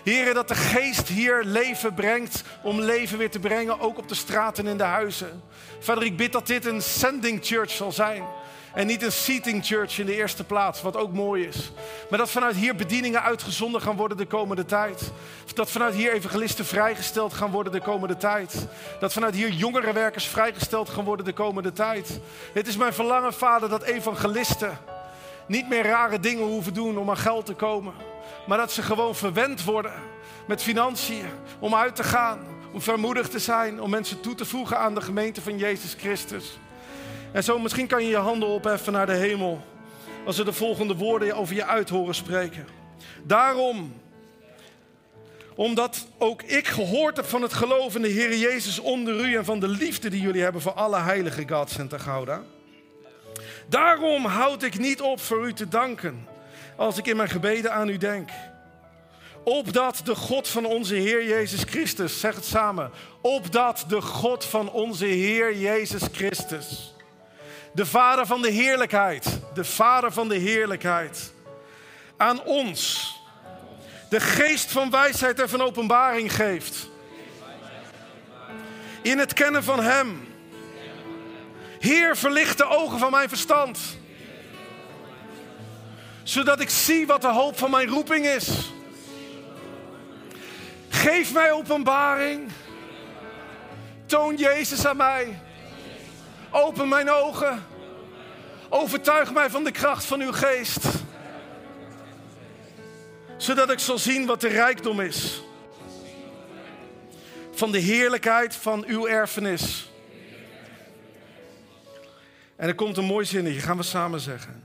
Heer, 0.04 0.34
dat 0.34 0.48
de 0.48 0.54
geest 0.54 1.08
hier 1.08 1.42
leven 1.44 1.94
brengt 1.94 2.42
om 2.62 2.80
leven 2.80 3.18
weer 3.18 3.30
te 3.30 3.38
brengen, 3.38 3.80
ook 3.80 3.98
op 3.98 4.08
de 4.08 4.14
straten 4.14 4.64
en 4.64 4.70
in 4.70 4.76
de 4.76 4.84
huizen. 4.84 5.42
Vader, 5.78 6.02
ik 6.02 6.16
bid 6.16 6.32
dat 6.32 6.46
dit 6.46 6.66
een 6.66 6.82
sending 6.82 7.38
church 7.42 7.70
zal 7.70 7.92
zijn. 7.92 8.22
En 8.74 8.86
niet 8.86 9.02
een 9.02 9.12
seating 9.12 9.66
church 9.66 9.98
in 9.98 10.06
de 10.06 10.16
eerste 10.16 10.44
plaats, 10.44 10.82
wat 10.82 10.96
ook 10.96 11.12
mooi 11.12 11.46
is. 11.46 11.72
Maar 12.10 12.18
dat 12.18 12.30
vanuit 12.30 12.56
hier 12.56 12.74
bedieningen 12.74 13.22
uitgezonden 13.22 13.80
gaan 13.80 13.96
worden 13.96 14.16
de 14.16 14.26
komende 14.26 14.64
tijd. 14.64 15.10
Dat 15.54 15.70
vanuit 15.70 15.94
hier 15.94 16.12
evangelisten 16.12 16.64
vrijgesteld 16.64 17.32
gaan 17.32 17.50
worden 17.50 17.72
de 17.72 17.80
komende 17.80 18.16
tijd. 18.16 18.66
Dat 19.00 19.12
vanuit 19.12 19.34
hier 19.34 19.50
jongerenwerkers 19.50 20.26
vrijgesteld 20.26 20.88
gaan 20.88 21.04
worden 21.04 21.24
de 21.24 21.32
komende 21.32 21.72
tijd. 21.72 22.20
Het 22.52 22.66
is 22.66 22.76
mijn 22.76 22.92
verlangen, 22.92 23.32
vader, 23.32 23.68
dat 23.68 23.82
evangelisten 23.82 24.78
niet 25.46 25.68
meer 25.68 25.84
rare 25.84 26.20
dingen 26.20 26.44
hoeven 26.44 26.74
doen 26.74 26.98
om 26.98 27.10
aan 27.10 27.16
geld 27.16 27.46
te 27.46 27.54
komen. 27.54 27.94
Maar 28.46 28.58
dat 28.58 28.72
ze 28.72 28.82
gewoon 28.82 29.14
verwend 29.14 29.64
worden 29.64 29.92
met 30.46 30.62
financiën 30.62 31.26
om 31.58 31.74
uit 31.74 31.96
te 31.96 32.04
gaan. 32.04 32.56
Om 32.72 32.80
vermoedigd 32.82 33.30
te 33.30 33.38
zijn, 33.38 33.80
om 33.80 33.90
mensen 33.90 34.20
toe 34.20 34.34
te 34.34 34.44
voegen 34.44 34.78
aan 34.78 34.94
de 34.94 35.00
gemeente 35.00 35.42
van 35.42 35.58
Jezus 35.58 35.94
Christus. 35.98 36.58
En 37.32 37.44
zo 37.44 37.58
misschien 37.58 37.86
kan 37.86 38.02
je 38.02 38.08
je 38.08 38.16
handen 38.16 38.48
opheffen 38.48 38.92
naar 38.92 39.06
de 39.06 39.14
hemel. 39.14 39.60
Als 40.24 40.36
we 40.36 40.44
de 40.44 40.52
volgende 40.52 40.94
woorden 40.94 41.36
over 41.36 41.54
je 41.54 41.64
uit 41.64 41.88
horen 41.88 42.14
spreken. 42.14 42.66
Daarom, 43.22 43.94
omdat 45.54 46.06
ook 46.18 46.42
ik 46.42 46.66
gehoord 46.66 47.16
heb 47.16 47.26
van 47.26 47.42
het 47.42 47.52
geloof 47.52 47.94
in 47.94 48.02
de 48.02 48.08
Heer 48.08 48.36
Jezus 48.36 48.78
onder 48.78 49.28
u 49.28 49.36
en 49.36 49.44
van 49.44 49.60
de 49.60 49.68
liefde 49.68 50.10
die 50.10 50.20
jullie 50.20 50.42
hebben 50.42 50.60
voor 50.60 50.72
alle 50.72 50.98
heilige 50.98 51.48
God 51.48 51.70
Center 51.70 52.00
Gouda. 52.00 52.42
Daarom 53.68 54.24
houd 54.24 54.62
ik 54.62 54.78
niet 54.78 55.00
op 55.00 55.20
voor 55.20 55.46
u 55.46 55.52
te 55.52 55.68
danken 55.68 56.26
als 56.76 56.98
ik 56.98 57.06
in 57.06 57.16
mijn 57.16 57.28
gebeden 57.28 57.72
aan 57.72 57.88
u 57.88 57.96
denk. 57.96 58.30
Opdat 59.44 60.00
de 60.04 60.14
God 60.14 60.48
van 60.48 60.64
onze 60.64 60.94
Heer 60.94 61.26
Jezus 61.26 61.62
Christus, 61.62 62.20
zeg 62.20 62.34
het 62.34 62.44
samen, 62.44 62.90
opdat 63.20 63.84
de 63.88 64.00
God 64.00 64.44
van 64.44 64.70
onze 64.70 65.06
Heer 65.06 65.58
Jezus 65.58 66.02
Christus 66.12 66.96
de 67.72 67.86
Vader 67.86 68.26
van 68.26 68.42
de 68.42 68.50
heerlijkheid, 68.50 69.40
de 69.54 69.64
Vader 69.64 70.12
van 70.12 70.28
de 70.28 70.36
heerlijkheid, 70.36 71.32
aan 72.16 72.42
ons 72.42 73.12
de 74.08 74.20
geest 74.20 74.70
van 74.70 74.90
wijsheid 74.90 75.40
en 75.40 75.48
van 75.48 75.62
openbaring 75.62 76.34
geeft. 76.34 76.88
In 79.02 79.18
het 79.18 79.32
kennen 79.32 79.64
van 79.64 79.82
Hem. 79.82 80.26
Heer, 81.78 82.16
verlicht 82.16 82.58
de 82.58 82.64
ogen 82.64 82.98
van 82.98 83.10
mijn 83.10 83.28
verstand. 83.28 83.78
Zodat 86.22 86.60
ik 86.60 86.70
zie 86.70 87.06
wat 87.06 87.20
de 87.20 87.28
hoop 87.28 87.58
van 87.58 87.70
mijn 87.70 87.88
roeping 87.88 88.26
is. 88.26 88.72
Geef 90.88 91.32
mij 91.32 91.52
openbaring. 91.52 92.50
Toon 94.06 94.36
Jezus 94.36 94.86
aan 94.86 94.96
mij. 94.96 95.40
Open 96.50 96.88
mijn 96.88 97.10
ogen. 97.10 97.66
Overtuig 98.68 99.32
mij 99.32 99.50
van 99.50 99.64
de 99.64 99.70
kracht 99.70 100.04
van 100.04 100.20
uw 100.20 100.32
geest. 100.32 100.86
Zodat 103.36 103.70
ik 103.70 103.78
zal 103.78 103.98
zien 103.98 104.26
wat 104.26 104.40
de 104.40 104.48
rijkdom 104.48 105.00
is. 105.00 105.42
Van 107.52 107.72
de 107.72 107.78
heerlijkheid 107.78 108.56
van 108.56 108.84
uw 108.86 109.06
erfenis. 109.06 109.90
En 112.56 112.68
er 112.68 112.74
komt 112.74 112.96
een 112.96 113.04
mooi 113.04 113.24
zinnetje, 113.24 113.60
gaan 113.60 113.76
we 113.76 113.82
samen 113.82 114.20
zeggen. 114.20 114.64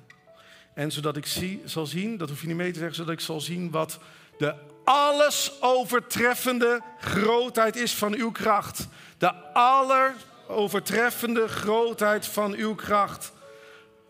En 0.74 0.92
zodat 0.92 1.18
ik 1.18 1.26
zie, 1.26 1.62
zal 1.66 1.86
zien, 1.86 2.18
dat 2.18 2.30
hoef 2.30 2.42
je 2.42 2.48
niet 2.48 2.56
mee 2.56 2.72
te 2.72 2.80
zeggen, 2.80 2.96
zodat 2.96 3.14
ik 3.14 3.20
zal 3.20 3.42
zien 3.42 3.72
wat 3.72 4.00
de 4.38 4.56
alles 4.84 5.52
overtreffende 5.60 6.82
grootheid 7.00 7.76
is 7.76 7.94
van 7.94 8.14
uw 8.14 8.32
kracht. 8.32 8.88
De 9.18 9.34
aller 9.54 10.16
overtreffende 10.54 11.48
grootheid 11.48 12.26
van 12.26 12.54
uw 12.54 12.76
kracht. 12.76 13.32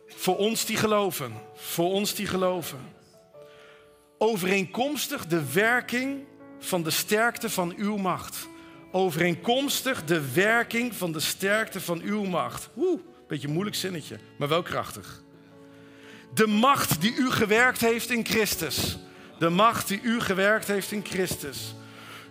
Voor 0.07 0.37
ons 0.37 0.65
die 0.65 0.77
geloven, 0.77 1.33
voor 1.55 1.91
ons 1.91 2.15
die 2.15 2.27
geloven. 2.27 2.79
Overeenkomstig 4.17 5.27
de 5.27 5.53
werking 5.53 6.25
van 6.59 6.83
de 6.83 6.89
sterkte 6.89 7.49
van 7.49 7.73
uw 7.77 7.97
macht. 7.97 8.47
Overeenkomstig 8.91 10.03
de 10.03 10.33
werking 10.33 10.95
van 10.95 11.11
de 11.11 11.19
sterkte 11.19 11.81
van 11.81 12.01
uw 12.01 12.23
macht. 12.23 12.69
Oeh, 12.77 13.01
beetje 13.27 13.47
moeilijk 13.47 13.75
zinnetje, 13.75 14.19
maar 14.37 14.47
wel 14.47 14.61
krachtig. 14.61 15.21
De 16.33 16.47
macht 16.47 17.01
die 17.01 17.15
u 17.15 17.31
gewerkt 17.31 17.81
heeft 17.81 18.09
in 18.09 18.25
Christus. 18.25 18.97
De 19.39 19.49
macht 19.49 19.87
die 19.87 20.01
u 20.01 20.19
gewerkt 20.19 20.67
heeft 20.67 20.91
in 20.91 21.05
Christus. 21.05 21.75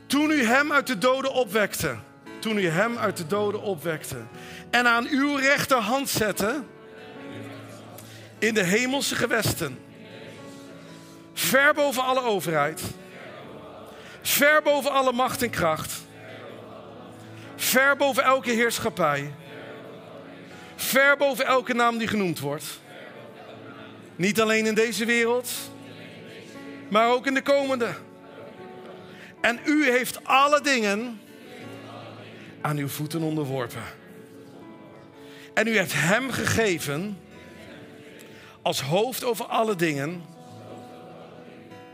Toen 0.07 0.31
u 0.31 0.44
hem 0.44 0.72
uit 0.72 0.87
de 0.87 0.98
doden 0.98 1.33
opwekte 1.33 1.96
toen 2.42 2.59
u 2.59 2.68
hem 2.68 2.98
uit 2.98 3.16
de 3.16 3.26
doden 3.26 3.62
opwekte 3.62 4.16
en 4.70 4.87
aan 4.87 5.07
uw 5.11 5.37
rechterhand 5.37 6.09
zette 6.09 6.62
in 8.38 8.55
de 8.55 8.62
hemelse 8.62 9.14
gewesten. 9.14 9.78
Ver 11.35 11.74
boven 11.74 12.05
alle 12.05 12.22
overheid. 12.22 12.83
Ver 14.22 14.62
boven 14.62 14.92
alle 14.92 15.12
macht 15.12 15.42
en 15.42 15.50
kracht. 15.50 15.92
Ver 17.57 17.96
boven 17.96 18.24
elke 18.24 18.50
heerschappij. 18.50 19.35
Ver 20.76 21.16
boven 21.16 21.46
elke 21.46 21.74
naam 21.74 21.98
die 21.98 22.09
genoemd 22.09 22.38
wordt. 22.38 22.81
Niet 24.16 24.40
alleen 24.40 24.66
in 24.66 24.74
deze 24.74 25.05
wereld, 25.05 25.50
maar 26.88 27.09
ook 27.09 27.26
in 27.26 27.35
de 27.35 27.42
komende. 27.42 27.94
En 29.40 29.61
u 29.64 29.90
heeft 29.90 30.24
alle 30.24 30.61
dingen 30.61 31.20
aan 32.62 32.77
uw 32.77 32.88
voeten 32.88 33.20
onderworpen. 33.20 33.83
En 35.55 35.66
u 35.66 35.77
hebt 35.77 35.92
Hem 35.92 36.31
gegeven 36.31 37.18
als 38.62 38.81
hoofd 38.81 39.25
over 39.25 39.44
alle 39.44 39.77
dingen 39.77 40.22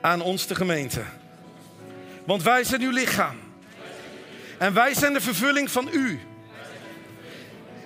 aan 0.00 0.20
ons 0.20 0.46
de 0.46 0.54
gemeente. 0.54 1.02
Want 2.24 2.42
wij 2.42 2.64
zijn 2.64 2.82
uw 2.82 2.90
lichaam. 2.90 3.36
En 4.58 4.74
wij 4.74 4.94
zijn 4.94 5.12
de 5.12 5.20
vervulling 5.20 5.70
van 5.70 5.88
u. 5.92 6.20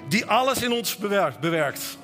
Die 0.08 0.26
alles 0.26 0.62
in 0.62 0.72
ons 0.72 0.96
bewerkt. 1.40 1.98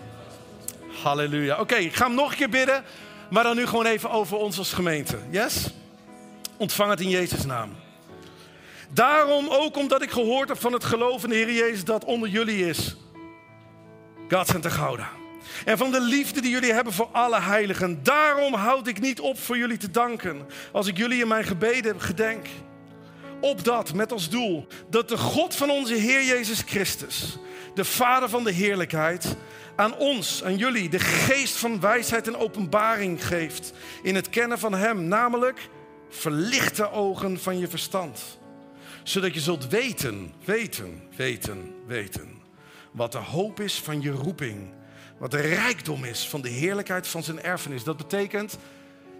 Halleluja. 1.02 1.60
Oké, 1.60 1.74
ik 1.74 1.94
ga 1.94 2.06
hem 2.06 2.14
nog 2.14 2.30
een 2.30 2.36
keer 2.36 2.48
bidden. 2.48 2.84
Maar 3.30 3.42
dan 3.42 3.56
nu 3.56 3.66
gewoon 3.66 3.86
even 3.86 4.10
over 4.10 4.36
ons 4.36 4.58
als 4.58 4.72
gemeente. 4.72 5.18
Yes? 5.30 5.70
Ontvang 6.56 6.90
het 6.90 7.00
in 7.00 7.08
Jezus' 7.08 7.44
naam. 7.44 7.70
Daarom 8.92 9.48
ook 9.48 9.76
omdat 9.76 10.02
ik 10.02 10.10
gehoord 10.10 10.48
heb 10.48 10.60
van 10.60 10.72
het 10.72 10.84
geloof 10.84 11.22
in 11.22 11.28
de 11.28 11.34
Heer 11.34 11.52
Jezus 11.52 11.84
dat 11.84 12.04
onder 12.04 12.28
jullie 12.28 12.66
is. 12.66 12.96
God 14.28 14.46
zijn 14.46 14.62
te 14.62 14.70
gouden. 14.70 15.08
En 15.64 15.78
van 15.78 15.90
de 15.90 16.00
liefde 16.00 16.40
die 16.40 16.50
jullie 16.50 16.72
hebben 16.72 16.92
voor 16.92 17.08
alle 17.12 17.40
heiligen. 17.40 18.02
Daarom 18.02 18.54
houd 18.54 18.86
ik 18.86 19.00
niet 19.00 19.20
op 19.20 19.38
voor 19.38 19.56
jullie 19.56 19.76
te 19.76 19.90
danken. 19.90 20.46
Als 20.72 20.86
ik 20.86 20.96
jullie 20.96 21.20
in 21.20 21.28
mijn 21.28 21.44
gebeden 21.44 22.00
gedenk. 22.00 22.46
Op 23.40 23.64
dat 23.64 23.94
met 23.94 24.12
als 24.12 24.28
doel 24.28 24.66
dat 24.90 25.08
de 25.08 25.16
God 25.16 25.54
van 25.54 25.70
onze 25.70 25.94
Heer 25.94 26.24
Jezus 26.24 26.62
Christus, 26.66 27.38
de 27.74 27.84
Vader 27.84 28.28
van 28.28 28.44
de 28.44 28.52
heerlijkheid, 28.52 29.36
aan 29.76 29.96
ons, 29.96 30.44
aan 30.44 30.56
jullie, 30.56 30.88
de 30.88 30.98
geest 30.98 31.56
van 31.56 31.80
wijsheid 31.80 32.26
en 32.26 32.36
openbaring 32.36 33.26
geeft 33.26 33.72
in 34.02 34.14
het 34.14 34.30
kennen 34.30 34.58
van 34.58 34.74
Hem, 34.74 35.04
namelijk 35.04 35.68
verlichte 36.08 36.90
ogen 36.90 37.40
van 37.40 37.58
je 37.58 37.68
verstand 37.68 38.37
zodat 39.08 39.34
je 39.34 39.40
zult 39.40 39.68
weten, 39.68 40.32
weten, 40.44 41.02
weten, 41.16 41.74
weten. 41.86 42.28
Wat 42.92 43.12
de 43.12 43.18
hoop 43.18 43.60
is 43.60 43.80
van 43.80 44.00
je 44.02 44.10
roeping. 44.10 44.68
Wat 45.18 45.30
de 45.30 45.40
rijkdom 45.40 46.04
is 46.04 46.28
van 46.28 46.40
de 46.40 46.48
heerlijkheid 46.48 47.08
van 47.08 47.22
zijn 47.22 47.42
erfenis. 47.42 47.84
Dat 47.84 47.96
betekent 47.96 48.58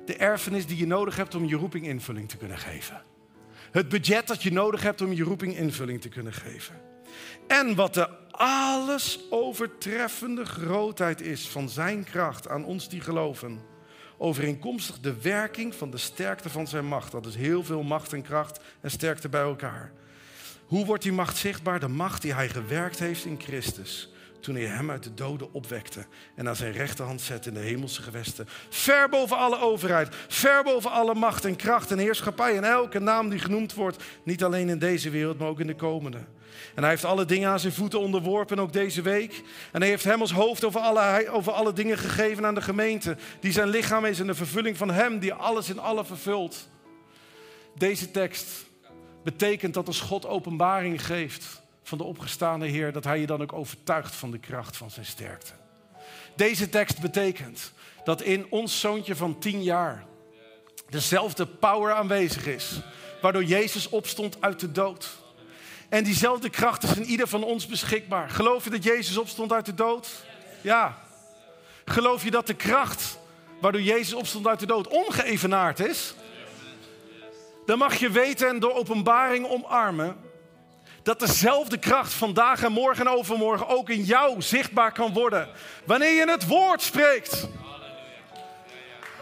de 0.05 0.17
erfenis 0.17 0.67
die 0.67 0.77
je 0.77 0.87
nodig 0.87 1.17
hebt 1.17 1.35
om 1.35 1.45
je 1.45 1.57
roeping 1.57 1.87
invulling 1.87 2.29
te 2.29 2.37
kunnen 2.37 2.59
geven. 2.59 3.03
Het 3.71 3.89
budget 3.89 4.27
dat 4.27 4.43
je 4.43 4.53
nodig 4.53 4.83
hebt 4.83 5.01
om 5.01 5.13
je 5.13 5.23
roeping 5.23 5.57
invulling 5.57 6.01
te 6.01 6.09
kunnen 6.09 6.33
geven. 6.33 6.81
En 7.47 7.75
wat 7.75 7.95
de 7.95 8.09
alles 8.31 9.21
overtreffende 9.31 10.45
grootheid 10.45 11.21
is 11.21 11.49
van 11.49 11.69
zijn 11.69 12.05
kracht 12.05 12.49
aan 12.49 12.65
ons 12.65 12.89
die 12.89 13.01
geloven 13.01 13.61
overeenkomstig 14.19 15.01
de 15.01 15.21
werking 15.21 15.75
van 15.75 15.91
de 15.91 15.99
sterkte 15.99 16.51
van 16.51 16.67
zijn 16.67 16.87
macht. 16.87 17.13
Dat 17.13 17.27
is 17.27 17.35
heel 17.35 17.65
veel 17.65 17.83
macht 17.83 18.13
en 18.13 18.23
kracht 18.23 18.61
en 18.81 18.91
sterkte 18.91 19.29
bij 19.29 19.43
elkaar. 19.43 19.93
Hoe 20.67 20.85
wordt 20.85 21.03
die 21.03 21.13
macht 21.13 21.37
zichtbaar? 21.37 21.81
De 21.81 21.89
macht 21.89 22.23
die 22.23 22.35
hij 22.35 22.49
gewerkt 22.49 22.99
heeft 22.99 23.25
in 23.25 23.41
Christus. 23.41 24.11
Toen 24.41 24.55
hij 24.55 24.65
hem 24.65 24.91
uit 24.91 25.03
de 25.03 25.15
doden 25.15 25.53
opwekte 25.53 26.07
en 26.35 26.49
aan 26.49 26.57
zijn 26.57 26.73
rechterhand 26.73 27.21
zette 27.21 27.49
in 27.49 27.55
de 27.55 27.61
hemelse 27.61 28.03
gewesten. 28.03 28.49
Ver 28.69 29.09
boven 29.09 29.37
alle 29.37 29.61
overheid, 29.61 30.15
ver 30.29 30.63
boven 30.63 30.91
alle 30.91 31.15
macht 31.15 31.45
en 31.45 31.57
kracht 31.57 31.91
en 31.91 31.99
heerschappij 31.99 32.57
en 32.57 32.65
elke 32.65 32.99
naam 32.99 33.29
die 33.29 33.39
genoemd 33.39 33.75
wordt, 33.75 34.05
niet 34.23 34.45
alleen 34.45 34.69
in 34.69 34.79
deze 34.79 35.11
wereld, 35.11 35.39
maar 35.39 35.49
ook 35.49 35.61
in 35.61 35.67
de 35.67 35.75
komende. 35.75 36.19
En 36.75 36.83
hij 36.83 36.91
heeft 36.91 37.05
alle 37.05 37.25
dingen 37.25 37.51
aan 37.51 37.61
zijn 37.61 37.73
voeten 37.73 38.01
onderworpen, 38.01 38.59
ook 38.59 38.73
deze 38.73 39.03
week. 39.03 39.43
En 39.73 39.81
hij 39.81 39.91
heeft 39.91 40.05
hem 40.05 40.21
als 40.21 40.33
hoofd 40.33 40.65
over 40.65 40.81
alle, 40.81 41.31
over 41.31 41.53
alle 41.53 41.73
dingen 41.73 41.99
gegeven 41.99 42.47
aan 42.47 42.55
de 42.55 42.63
gemeente, 42.63 43.17
die 43.41 43.53
zijn 43.53 43.69
lichaam 43.69 44.05
is 44.05 44.21
en 44.21 44.27
de 44.27 44.35
vervulling 44.35 44.77
van 44.77 44.91
hem, 44.91 45.19
die 45.19 45.33
alles 45.33 45.69
in 45.69 45.79
alle 45.79 46.05
vervult. 46.05 46.69
Deze 47.75 48.11
tekst 48.11 48.49
betekent 49.25 49.75
dat 49.75 49.87
als 49.87 50.01
God 50.01 50.27
openbaring 50.27 51.05
geeft 51.05 51.67
van 51.89 51.99
de 51.99 52.05
opgestaande 52.05 52.67
Heer, 52.67 52.93
dat 52.93 53.05
Hij 53.05 53.21
je 53.21 53.27
dan 53.27 53.43
ook 53.43 53.53
overtuigt 53.53 54.15
van 54.15 54.31
de 54.31 54.39
kracht 54.39 54.77
van 54.77 54.91
zijn 54.91 55.07
sterkte. 55.07 55.53
Deze 56.37 56.69
tekst 56.69 57.01
betekent 57.01 57.73
dat 58.05 58.23
in 58.23 58.47
ons 58.51 58.81
zoontje 58.81 59.17
van 59.17 59.39
tien 59.39 59.63
jaar 59.63 60.05
dezelfde 60.89 61.47
power 61.47 61.93
aanwezig 61.93 62.47
is, 62.47 62.81
waardoor 63.23 63.45
Jezus 63.45 63.89
opstond 63.89 64.37
uit 64.41 64.61
de 64.61 64.73
dood. 64.73 65.17
En 65.89 66.05
diezelfde 66.05 66.51
kracht 66.51 66.83
is 66.83 66.97
in 66.97 67.05
ieder 67.05 67.29
van 67.29 67.45
ons 67.45 67.67
beschikbaar. 67.67 68.31
Geloof 68.31 68.65
je 68.65 68.71
dat 68.71 68.85
Jezus 68.85 69.17
opstond 69.17 69.53
uit 69.53 69.67
de 69.67 69.75
dood? 69.75 70.09
Ja. 70.61 70.99
Geloof 71.85 72.25
je 72.25 72.31
dat 72.31 72.47
de 72.47 72.55
kracht 72.55 73.19
waardoor 73.61 73.83
Jezus 73.83 74.15
opstond 74.15 74.47
uit 74.47 74.61
de 74.61 74.67
dood 74.67 74.89
ongeëvenaard 74.89 75.81
is? 75.81 76.15
Dan 77.67 77.79
mag 77.79 77.95
je 77.95 78.11
weten 78.11 78.49
en 78.49 78.59
door 78.59 78.75
openbaring 78.75 79.47
omarmen 79.47 80.17
dat 81.09 81.19
dezelfde 81.19 81.79
kracht 81.79 82.13
vandaag 82.13 82.63
en 82.63 82.73
morgen 82.73 83.07
en 83.07 83.13
overmorgen 83.13 83.69
ook 83.69 83.89
in 83.89 84.03
jou 84.03 84.43
zichtbaar 84.43 84.93
kan 84.93 85.13
worden. 85.13 85.49
Wanneer 85.85 86.15
je 86.15 86.31
het 86.31 86.47
woord 86.47 86.83
spreekt. 86.83 87.49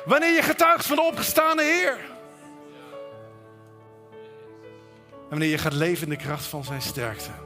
Wanneer 0.05 0.35
je 0.35 0.42
getuigt 0.42 0.87
van 0.87 0.96
de 0.96 1.03
opgestane 1.03 1.62
Heer. 1.62 1.99
En 5.11 5.29
wanneer 5.29 5.49
je 5.49 5.59
gaat 5.59 5.72
leven 5.72 6.03
in 6.03 6.09
de 6.18 6.25
kracht 6.25 6.44
van 6.44 6.64
zijn 6.64 6.83
sterkte. 6.83 7.45